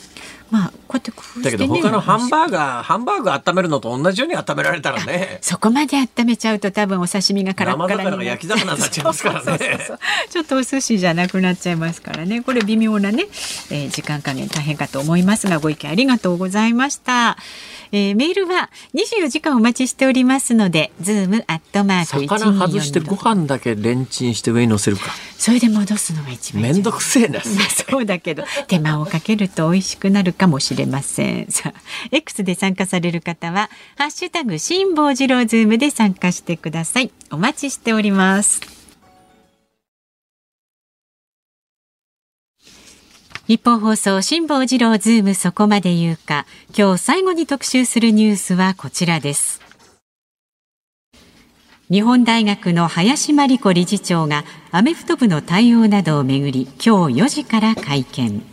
[0.52, 1.12] まあ、こうやって
[1.44, 5.40] だけど他のハンバーガーハンバーガー温めるのと同じように温められたらね。
[5.44, 9.80] そこまで温めちゃうと多分お刺身がカラッカラに生焼き魚になっちゃいますからね。
[10.30, 12.42] ちょっとお寿司じゃなくなっちゃいますからね。
[12.42, 13.28] これ微妙なね、
[13.70, 17.38] えー、時間加減大変かと思いますがご意見ありがとうございました。
[17.92, 25.04] えー、メールは24時間お待ちしておりますので、ズームアットマーク魚外してご飯だけレンチンして上に乗せるか。
[25.40, 27.40] それで戻すのが一番めんどくせえな。
[27.42, 31.48] そうだけど、手間をかけると美味しくなるかもしれません。
[31.50, 31.82] さあ、
[32.12, 37.12] X で参加される方は、ハッシュタグ辛坊治郎ズームで参加してください。
[37.32, 38.60] お待ちしております。
[43.48, 46.46] ニッポン放送辛坊治郎ズームそこまで言うか
[46.78, 49.60] 今日最後に特集するニュースはこちらです
[51.92, 58.44] 日本大学の林真理子理事長がアメフト部の対応などをめぐり今日4時から会見。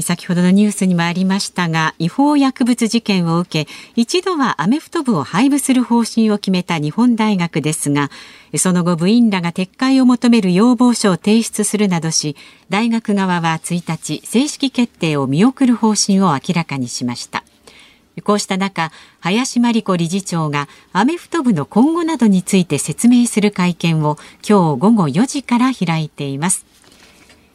[0.00, 8.10] 先ほどのニュースにもありましたが違法薬物事件を受け一度はアメフト部を廃部する方針を決めた日本大学ですが
[8.56, 12.34] その後部員らが撤回を求める要望書を提出するなどし
[12.70, 17.44] 大学側は1日正式決定を見送る方針を明らかにしました。
[18.20, 26.66] こうした中林真理子理事長がアメフト部の今後などについて説明する会見を今日午後4時から開いています。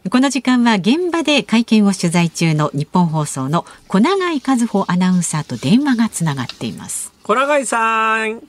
[0.09, 7.11] この時間は現場で会見を取材中の日本放送の小永井和穂アナウンサーと電話がつながっています。
[7.23, 8.41] 小永井さん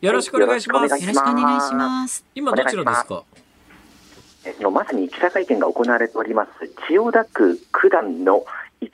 [0.00, 2.24] よろしくお願いします、よろしくお願いします。
[2.34, 3.24] 今どちらですか？
[4.60, 6.50] のまさに記者会見が行われております。
[6.86, 8.44] 千代田区九段の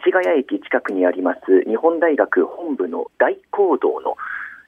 [0.05, 4.17] 市ヶ谷駅近くにあります日本大学本部の大講堂の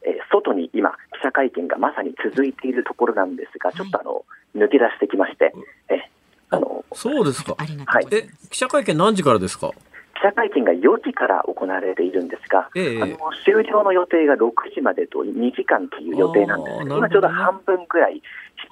[0.04, 4.24] え外に今、記者会見がまさに続いているところなんですが、ちょっとあの
[4.56, 5.54] 抜け出してきまして、
[5.88, 6.10] え
[6.50, 7.54] あのそうですか。
[7.56, 8.06] はい。
[8.10, 9.70] え、記者会見何時からですか？
[9.70, 9.76] 記
[10.22, 18.22] 者会見が4時から行われているんですが、ええ、あの終了の予定が6時までと2時間という予定なんです、ね、今ちょうど半分くらい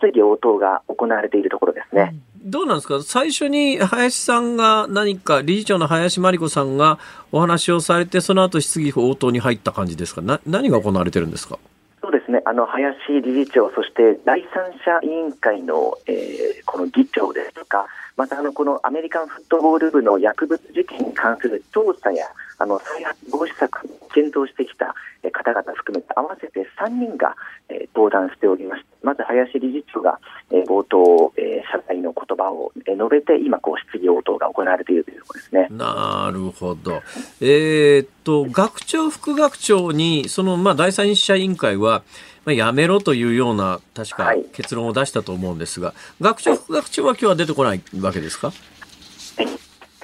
[0.01, 2.15] 質疑応答が行われているところですね。
[2.43, 3.03] どうなんですか？
[3.03, 6.99] 最初に林さんが何か、理事長の林真理子さんが
[7.33, 10.23] お話をされて、その後質疑応答に入った感じですか？
[10.23, 11.59] な何が行われてるんですか？
[12.01, 17.87] そうですね、あの林理事長、そして第三者委員会の、えー、この議長ですとか、
[18.21, 22.27] またあのこのアメリカンフットボール部の薬物事件に関する調査や
[22.61, 24.95] あの再発防止策を検討してきた
[25.33, 27.35] 方々含めて合わせて3人が、
[27.69, 30.19] えー、登壇しておりまして、まず林理事長が、
[30.51, 35.69] えー、冒頭、えー、謝罪の言葉を、えー、述べて、今こう、質疑応答が行われているというところですね。
[35.71, 37.03] なるほど。
[37.41, 42.03] えー、っと、学長、副学長に、その、まあ、第三者委員会は、
[42.45, 48.53] まあ、やめろというような、確か結論を出したと思うんですが、はい、学長、副学長は今日は出てこないわけですか？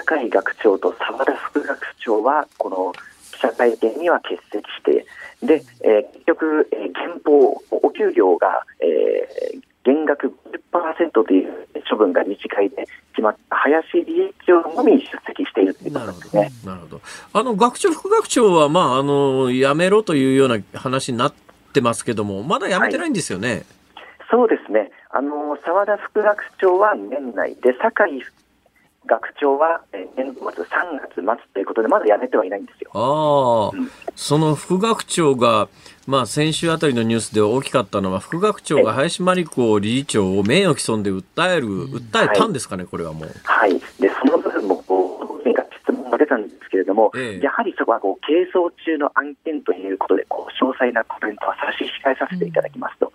[0.06, 2.92] 高井学長と澤田副学長は、この
[3.32, 5.04] 記者会見には欠席して、
[5.44, 10.32] で、えー、結局、えー、減俸、お給料が、えー、減額
[10.72, 11.52] 50%という
[11.88, 16.52] 処分が日会で決まった林理事長のみ出席しているということですね。
[16.64, 17.00] なるほど。
[17.32, 21.34] あの、学長、副学長は、まあ、あの、辞めろというような話になっ
[21.72, 23.48] てますけども、まだ辞めてないんですよね。
[23.50, 23.64] はい、
[24.30, 24.90] そうですね。
[25.10, 28.22] あの、澤田副学長は年内で、酒井
[29.06, 29.80] 学長は
[30.16, 30.66] 年度末3
[31.00, 32.90] 月末ということで、まだ辞めてはいないんですよ。
[32.92, 35.68] ああ、うん、その副学長が、
[36.06, 43.28] まあ、先週あたりのニュースで大きかったのは、副学長が林真理子理事長を名誉毀損で訴える、訴えたんですかね、これはもう。
[43.44, 43.78] はい。
[44.00, 45.26] で、その部分も、こう、
[45.86, 53.12] 質問が出たんですけれども、ええ、やはりそこはこう係争中の案件ということで、こう詳細なコメントは差し控えさせていただきますと、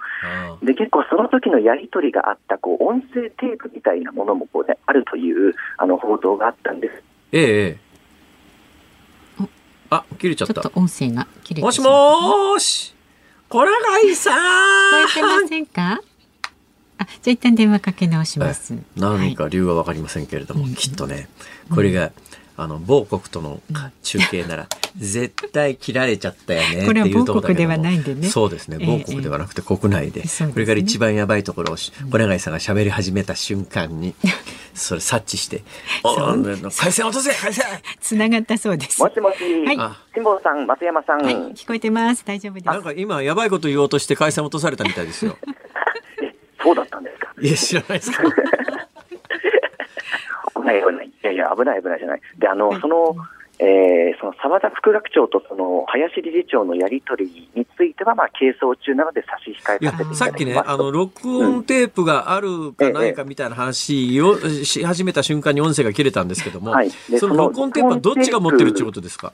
[0.59, 7.03] うん、で結構その時のやり取りがあったこう音声テープみたいなものもこう、ね、あるというあの報道があったんです。
[7.33, 7.77] え
[9.39, 9.45] え
[9.91, 10.53] あ、切れちゃった。
[10.55, 12.95] ちょっと音声が切れてもしもし。
[13.47, 15.05] こらがいさん。
[15.05, 16.01] 聞こえてませんか？
[16.97, 18.73] あ、じゃあ一旦電話かけ直します。
[18.95, 21.29] 何か理由はわかりませんけれども、はい、きっとね、
[21.69, 22.11] これが、うん
[22.61, 23.59] あの、某国との
[24.03, 27.67] 中継なら、絶対切られちゃったよねっていうところだけど
[28.15, 28.27] ね。
[28.29, 28.77] そうですね。
[28.85, 30.21] 某国ではなくて国内で。
[30.21, 34.13] これから一番やばいところを、小永さんが喋り始めた瞬間に、
[34.75, 35.63] それ察知して、
[36.77, 37.65] 回線落とせ回線
[37.99, 39.01] つながったそうです。
[39.01, 39.37] もしもし。
[39.65, 39.77] はい。
[40.13, 41.21] 辛坊さん、松山さん。
[41.23, 42.23] はい、聞こえてます。
[42.25, 42.65] 大丈夫です。
[42.67, 45.37] なんか今、やばいこと言おうとして回線落とされたみたいですよ。
[46.63, 47.33] そうだったんですか？
[47.41, 48.23] いや、知らないですか？
[50.61, 51.07] 危ない危ない。
[51.07, 52.21] いやいや、危ない危ないじゃない。
[52.37, 53.15] で、あの、その、
[53.59, 69.31] えー、その澤田副学長とその林理事長のやり取りについては、まあ、係争中なので差し控えさせてさっきね、あの、録音テープがあるかないかみたいな話をし始めた瞬間に音声が切れたんですけども、はい、その録音テープはどっちが持ってるっていうことですか？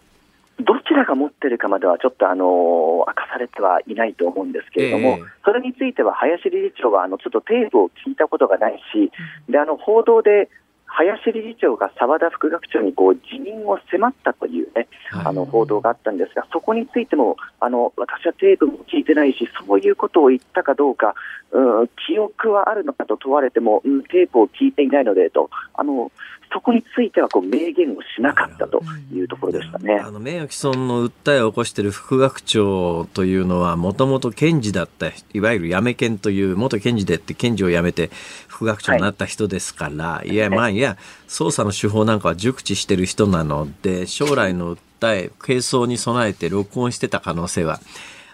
[0.60, 9.12] どちらが持ってるかまではちょっとあの明かされてはいないと思うんですけれども、えー、それについては林理事長はあのちょっとテープを聞いたことがないし、
[9.48, 10.50] であの報道で
[10.98, 14.88] 林理事長が澤田副学長にこう辞任を迫ったという、ね、
[15.24, 21.14] あの報道があったんですが、そこについてもあの私はテープも聞いてないし、そういうことを言ったかどうか、
[21.52, 26.12] うん、記憶はあるのかと問われても、うん、テープを聞いていないのでと、あの
[26.52, 28.82] そこについてはこう明言をしなかったと
[29.14, 29.96] いうところでしたね。
[29.96, 38.10] あの名誉毀損の訴えを起こしている副学長というのは、もともと検事だった、いわゆる辞め検という元検事でって検事を辞めて
[38.48, 47.80] 副学長になった人ですから、はい、いや、まあいや、捜査の手法なんかは熟知してる人なので、将来の訴え、係争に備えて録音してた可能性は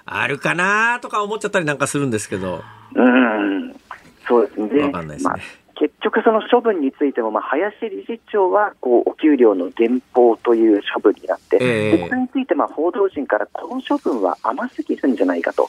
[0.05, 2.63] あるかなとか思っちゃったりなんかするんですけど。
[2.95, 3.75] うん、
[4.27, 4.83] そうですね。
[4.83, 5.31] わかんないですね。
[5.31, 15.67] まあ結局、その処分についても、まあ、林理事長はこうお給料の減俸という処分になって、えー、それについてまあ報道陣からこの処分は甘すぎるんじゃないかと、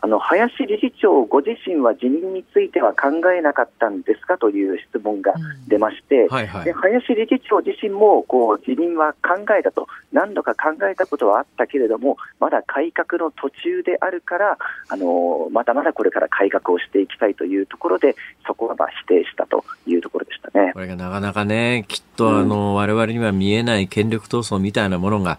[0.00, 5.34] あの林理事長ご自身は辞任については考えなかったんですかという質問が
[5.68, 18.14] 出まして、うんはいはい、で林理事長自身もこう辞任は考えたと、何度か考えたことはあったけれども、まだ改革の途中であるから、あのまだまだこれから改革をしていきたいというところで、
[18.46, 20.72] そこはまあ否定したというところでしたね。
[20.72, 25.38] これがなかなかね、きっとあの、うん、我々には見えない権力闘争みたいなものが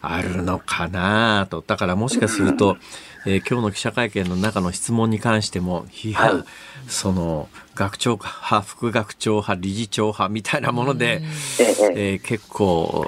[0.00, 2.78] あるのかなと、だからもしかすると、う ん
[3.30, 6.44] えー、今日の記者会見の中の質問に関しても、批判、はい、
[6.88, 11.20] その、学長派、副学長派、理事長派みたいなもので、
[11.94, 13.06] えー、結構、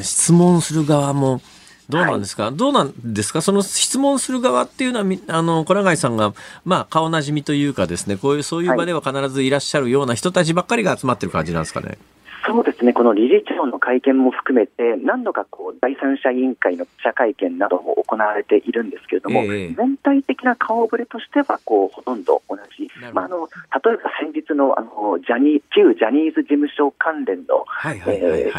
[0.00, 1.42] 質問する側も、
[1.90, 3.42] どうなんですか、はい、どうなんですか？
[3.42, 6.32] その質問する側っていうのは、あの、小永さんが、
[6.64, 11.98] まあ、顔なじみというかですね、こういう、そういう場では必ずいらっしゃるような人たちばっかりが集まってる感じなんですかね？
[12.44, 23.48] そうですね、この理事長の会見も含めて、何度かこう第三者委員会の記者会見なども行われているんですけれども、えー、全体的な顔ぶれとしてはこうほとんど同じ、まあ、あの
[23.84, 27.64] 例えば先日のあのジャニー旧ジャニーズ事務所関連の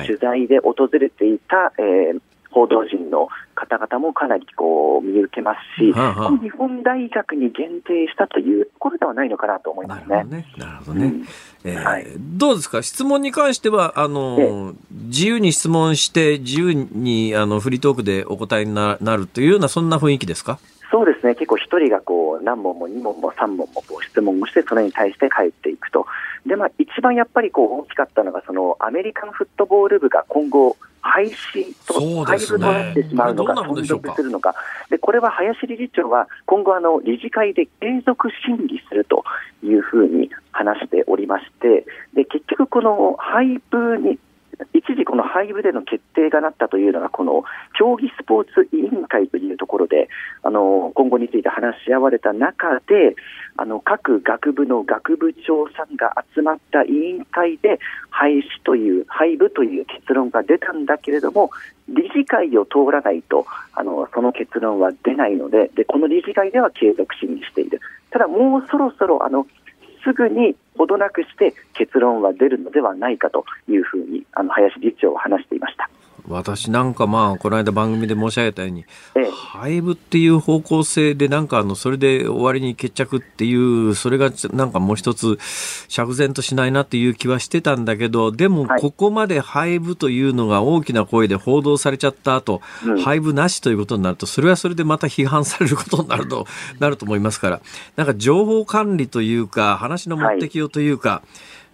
[0.06, 2.22] 取材で訪れていた、えー
[2.54, 10.45] 報道陣の方々もかなりこう見受けますし、はあはあ、日本大学に限定したというところではないのかなと思いますね。
[10.58, 11.10] なるほどね。
[11.10, 11.26] どね。
[11.66, 12.84] えーはい、どうですか？
[12.84, 14.76] 質問に関しては、あの、えー、
[15.08, 20.60] 自由に質問して、自由にあのフリートークでお答えになるというような、そんな雰囲気ですか？
[20.94, 26.06] そうですね、結構一人がこう何問も2問も3問もこう質問をして、それに対して返っていくと。
[26.46, 34.54] で、まあ、一番やっぱりこう大きかったのが、そのアメリカンフットボール部が今後、廃止と、廃部となってしまうのか、存続するのか、
[34.91, 39.24] でこれは林理事長は今後あの、理事会で継続審議すると
[39.64, 44.20] いうふうに話しておりまして、で結局、この廃部に
[44.74, 47.43] 一時、この廃部での決定がなったというのが、この
[47.78, 50.10] 競技スポーツ委員会というところで、
[50.43, 53.16] あの今後について話し合われた中で、
[53.58, 57.80] あの各学部の学部長さんが集まった委員会で、
[58.10, 61.51] 廃止という、廃部という結論が出たんだけれども、
[61.89, 67.80] 理事会を通らないと、あのその結論は出ないのでで、この理事会では継続審議している。
[68.12, 69.47] ただもうそろそろあの
[70.04, 75.89] すぐにほどなくして結論は出るのではないかというふうにあの林理事長は話していました。
[76.28, 85.38] 私なんかまあこの間番組で申し上げたように、ええ、廃部っていう方向性でなんかあのそれで終わりに決着っていうそれがなんかもう一つ
[85.88, 96.47] 釈然としないなっていう気はしてたんだけどでもここまで廃部というのが大きな声で報道されちゃった後、うん、廃部なしということになるとそれはそれでまた批判されることになると
[96.80, 97.61] なると思いますから。
[97.95, 101.24] なんか情報管理というか話の目的をというか、は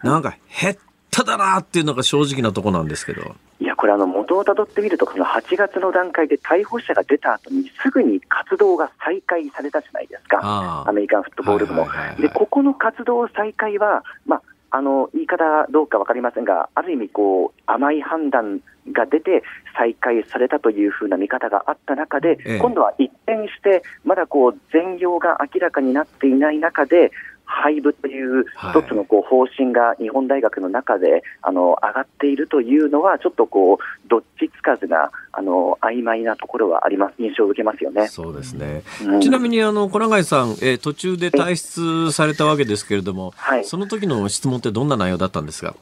[0.03, 0.77] い、なんか減っ
[1.11, 3.35] ただなっていうのが正直なとこなんですけど。
[3.79, 11.87] これ、あの元をたどってみると、この8月の段階で逮捕者が出た後に、すぐに活動が再開されたじゃないですか、アメリカンフットボール部も。
[12.19, 18.59] で、ここの活動再開は、まあ、あの言い方どうか分かりませんが、ある意味こう、甘い判断
[18.91, 19.43] が出て、
[19.77, 27.11] 再開されたというふうな見方があった中で、ええ、今度は一転して、まだこう全容が明らかになっていない中で、
[27.51, 38.07] 廃部という一つのこう方針が日本大学の中であの上がっているというのは、ちょっとこうどっちつかずなあの曖昧なところはあります、印象を受けますよね。
[38.07, 45.75] そうですね、うん、ちなみにあの小永井さん、えー、途中で退出されたわけですけれども、はい、その時の質問ってどんな内容だったんですか？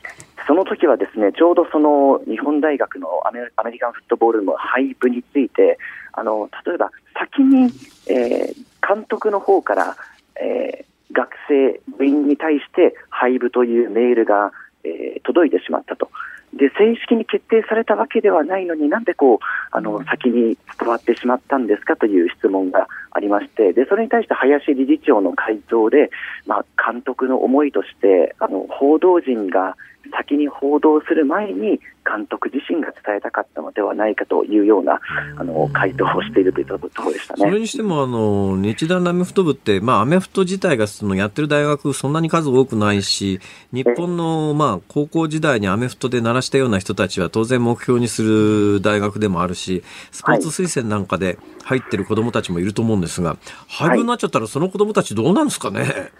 [0.47, 5.77] その時はですねちょうどその日本大学のアメアメリカンフットボールの廃部について、
[6.13, 7.71] あの例えば先に、
[8.07, 9.97] えー、監督の方から、
[10.41, 14.51] えー学生、部員に対して廃部というメールが、
[14.83, 16.09] えー、届いてしまったと。
[16.53, 19.37] で正式に決定されたわけではないのになんでこう
[19.71, 26.09] あの先に伝わってしまったんですかという質問がありましてでそれに対して林理事長の回答で、
[26.45, 29.75] まあ、監督の思いとしてあの報道陣が
[30.15, 34.99] 先に報道する前に監督自身が伝えたかったのではないかというような
[35.37, 43.41] あの回答をしているというところでしたねそれにしてもあの日大のアメフト部って、まあ、アメフト自体がそのやってる大学そんなに数多くないし
[43.73, 53.37] 日本の、まあ、高校時代にアメフトで鳴らしたような人たちは当然目標にする大学でもあるしスポーツ推薦なんかで入ってる子どもたちもいると思うんですが
[53.67, 56.11] 廃部になっちゃったらその子どもたちどうなんですかね？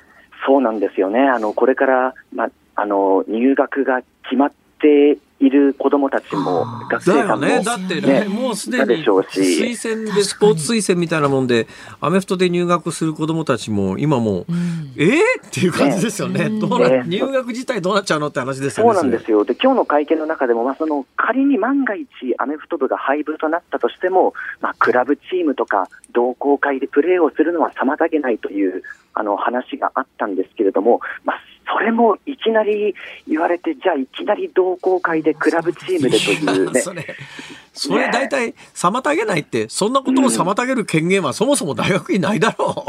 [0.45, 1.19] そうなんですよね。
[1.19, 11.67] あの、これから、まあ、あの、入学が決まっている子どもたちも、学生さんも、ね、だってね、もうすでに推薦で、スポーツ推薦みたいなもんで、
[11.99, 15.17] アメフトで入学する子どもたちも、今も、うん、えー、
[15.47, 16.59] っていう感じですよね、ね。
[16.59, 18.93] どうな、ね、入学自体どうなっちゃうのって話ですよね。
[18.93, 22.07] そうなんですよ、で今日の会見の中でも、まあ、その仮に万が一、
[22.37, 31.41] アメフト部が廃部となったとしても、まあ、クラブチームとか、同好会でプレーをするのは妨げないというあの話があったんですけれども、まあ、
[31.71, 32.95] それもいきなり
[33.27, 36.81] 言われて、じゃあいきなり同好会でクラブチームでというね。
[37.73, 42.85] それ、大体妨げないって、そんなことを妨げる権限はそもそも大学にないだろ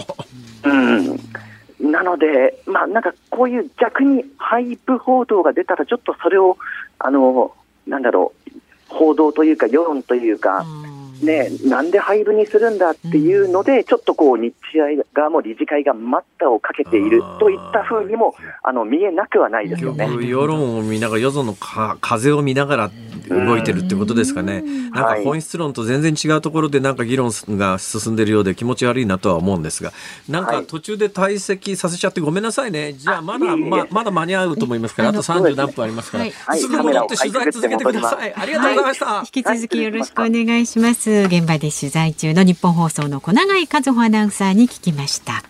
[0.64, 0.68] う。
[0.68, 6.56] うん、なので、まあなんかこういう逆にハイプ報道が出たら、ちょっとそれを、
[6.98, 7.52] あの、
[7.86, 8.50] なんだろう、
[8.88, 20.08] 報道というか世論というか、うんね、なんで廃部にするんだっていうので、ちょっとこう日大側も理事会が待ったをかけているといったふうにもあの見えなくはないですよね。
[20.24, 21.56] 世論を見ながら、世論の
[22.00, 22.90] 風を見ながら
[23.28, 24.90] 動いてるってことですかね、ん。
[24.90, 29.92] なんか本質論と全然違うところで、なんか議論が進んでるようで、気持ち悪いなとは思うんですが、
[30.28, 38.34] なんか途中で退席させちゃって、ごめんなさいね、じゃあまだ、ままだ間に合うと思いますから、あと30何分ありますから、すぐ戻って取材続けてください。
[38.34, 39.20] ありがとうございました。
[39.20, 41.26] 引き続きよろしくお願いします。
[41.26, 45.42] 現場で取材中の日本放送の小永井和穂アナウンサーに聞きました。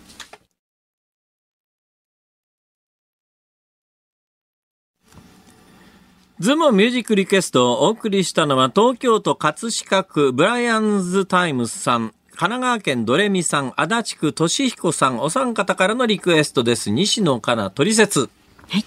[6.41, 16.91] ズモミュージックリクエストをお送りしたのは東京都葛飾区ブライアンズタイムスさん、神奈川県ドレミさん、足立区俊彦さん、お三方からのリクエストです。
[16.91, 18.31] 西野カナトリセツ。
[18.69, 18.85] はい。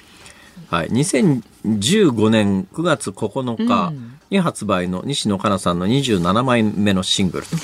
[0.70, 0.88] はい。
[0.92, 3.92] 2015年9月9日
[4.30, 7.58] に発売の西野カナさんの27枚目のシングルと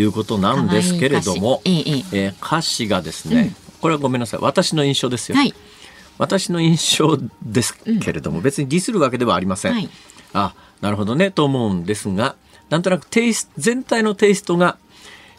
[0.00, 4.40] いうことなんですけれども、いいえー、歌詞がですね、うん、これはごめんなさい。
[4.40, 5.36] 私の印象ですよ。
[5.36, 5.52] はい
[6.18, 9.74] 私の印象ですけれども、うん、別にディスるわけではありません。
[9.74, 9.88] はい、
[10.32, 12.36] あなるほどねと思うんですが
[12.70, 14.78] なんとなくテイス全体のテイストが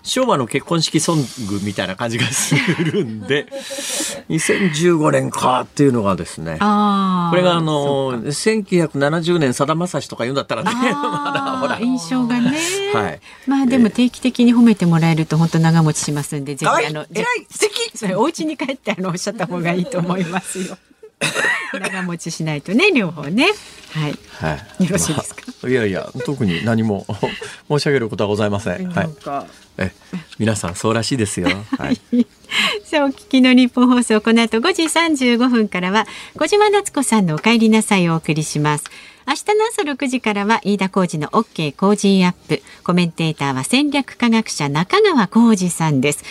[0.06, 1.18] 昭和の結婚式ソン
[1.49, 3.47] グみたいな感じがするんで
[4.30, 6.53] 2015年かっていうのがですね。
[6.53, 6.56] こ
[7.36, 11.80] れがあの1970年さだまさしとか言うんだったらねまだほら。
[11.80, 12.58] 印象がね、
[12.93, 17.26] はい、まあでも定期的に褒めてもらえると本当長持ちしますんでぜひあの偉い。
[17.49, 17.97] 素敵。
[17.97, 20.78] それお家に帰ってあのおっしゃった方がいいと思いますよ。
[21.80, 23.47] 長持ちしないとね両方ね。
[23.93, 27.05] はい、はい、よろしいですか、まあ、いやいや特に何も
[27.70, 28.89] 申し上げることはございません。
[28.91, 29.09] はい。
[29.78, 29.91] え
[30.38, 31.49] 皆さんそうらしいですよ。
[31.78, 31.99] はい。
[32.84, 36.07] さあお聞きのニッポン放送この後5時35分からは
[36.38, 38.86] 小島夏子さんのお帰りなさいをお送りします。
[39.28, 42.61] 明日の朝6時からは飯田浩二の OK 工事アップ。
[42.84, 46.24] コメンテーターは戦略科学者中川コージさんです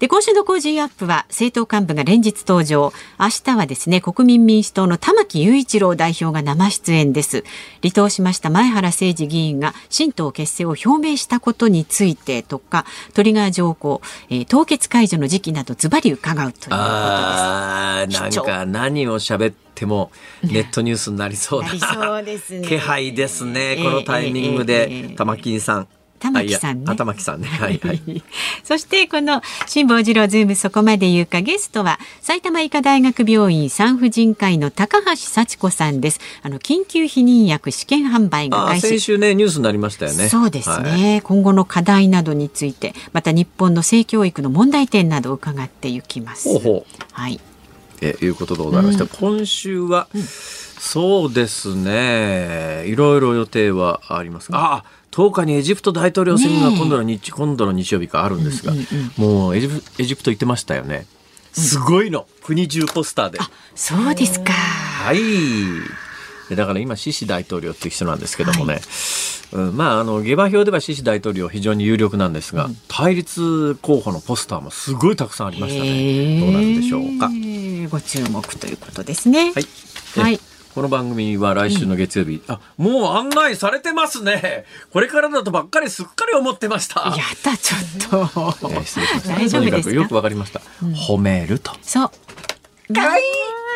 [0.00, 1.06] で今週の Cozy up!
[1.06, 2.90] は政党幹部が連日登場。
[3.18, 7.44] 明日はですね国民民主党の玉木雄一郎代表が生出演です。
[7.82, 16.76] 離党しました前原誠司議員が新党結成を表明したことについてとかトリガー条項、えー、凍結解除の時期などズバリ伺うということです。
[18.20, 25.88] なんか何を喋ってもネットニュースになりそうな、そうですね、気配ですね、このタイミングで、玉木さん。
[26.20, 26.96] 玉木さんね。
[26.96, 27.48] 玉木さんね。
[27.58, 28.22] はいはい。
[28.62, 36.20] そしてこの辛坊治郎ズームそこまで言うかゲストは埼玉医科大学病院産婦人科医の高橋幸子さんです。
[36.42, 38.88] あの緊急避妊薬試験販売が開始。
[38.88, 40.28] 先週ねニュースになりましたよね。
[40.28, 46.50] そうですね、はい、今後の課題などについてまた日本の性教育の問題点などを伺っていきます。
[46.50, 47.40] ほうほうはい。
[48.02, 49.04] えいうことでございました。
[49.04, 54.48] うん、今週は、うん、そうですねいろいろ予定はあります。
[54.52, 58.72] ああ10日にエジプト大統領選が今度の日、今度の日曜日かあるんですが、
[59.16, 61.06] もうエジプエジプト行ってましたよね。
[61.52, 63.38] すごいの、国中ポスターで。
[63.74, 64.52] そうですか。
[64.52, 65.18] はい。
[66.54, 68.82] だから今シシ大統領っていう人なんですけどもね、はい、
[69.52, 76.40] うん、まああの下馬評ではシシ大統領非常に有力なんですが、うん、対立候補のポスターもすごいたくさんありましたね。
[76.40, 77.28] どうなるでしょうか。
[77.90, 79.52] ご注目ということですね。
[79.52, 79.66] はい。
[80.16, 80.40] はい。
[80.74, 84.64] この番組は来週の月曜日、うん、あもう案内されてますね。
[84.92, 87.00] これからだとばっかりすっかり思ってました。
[87.00, 88.18] やだちょっと、
[88.70, 89.34] えー、失礼しました。
[89.34, 91.72] 大丈夫ですよくわかりました、うん、褒めると。
[91.82, 92.94] そう。
[92.94, 93.24] かわいい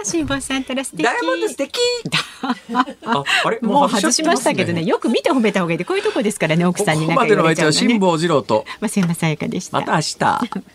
[0.05, 1.03] 辛坊さんたら素敵。
[1.03, 1.81] ダイヤモンド素敵。
[2.43, 3.59] あ、あれ？
[3.61, 5.79] もう外しましたけどね、よく見て褒めた方がいい。
[5.79, 7.37] で、こういうとこですからね、奥さんに仲良い、ね。
[7.37, 8.65] ここまでの相手は辛坊治郎と。
[8.81, 9.81] 増山さやかでした。
[9.81, 10.75] また明日。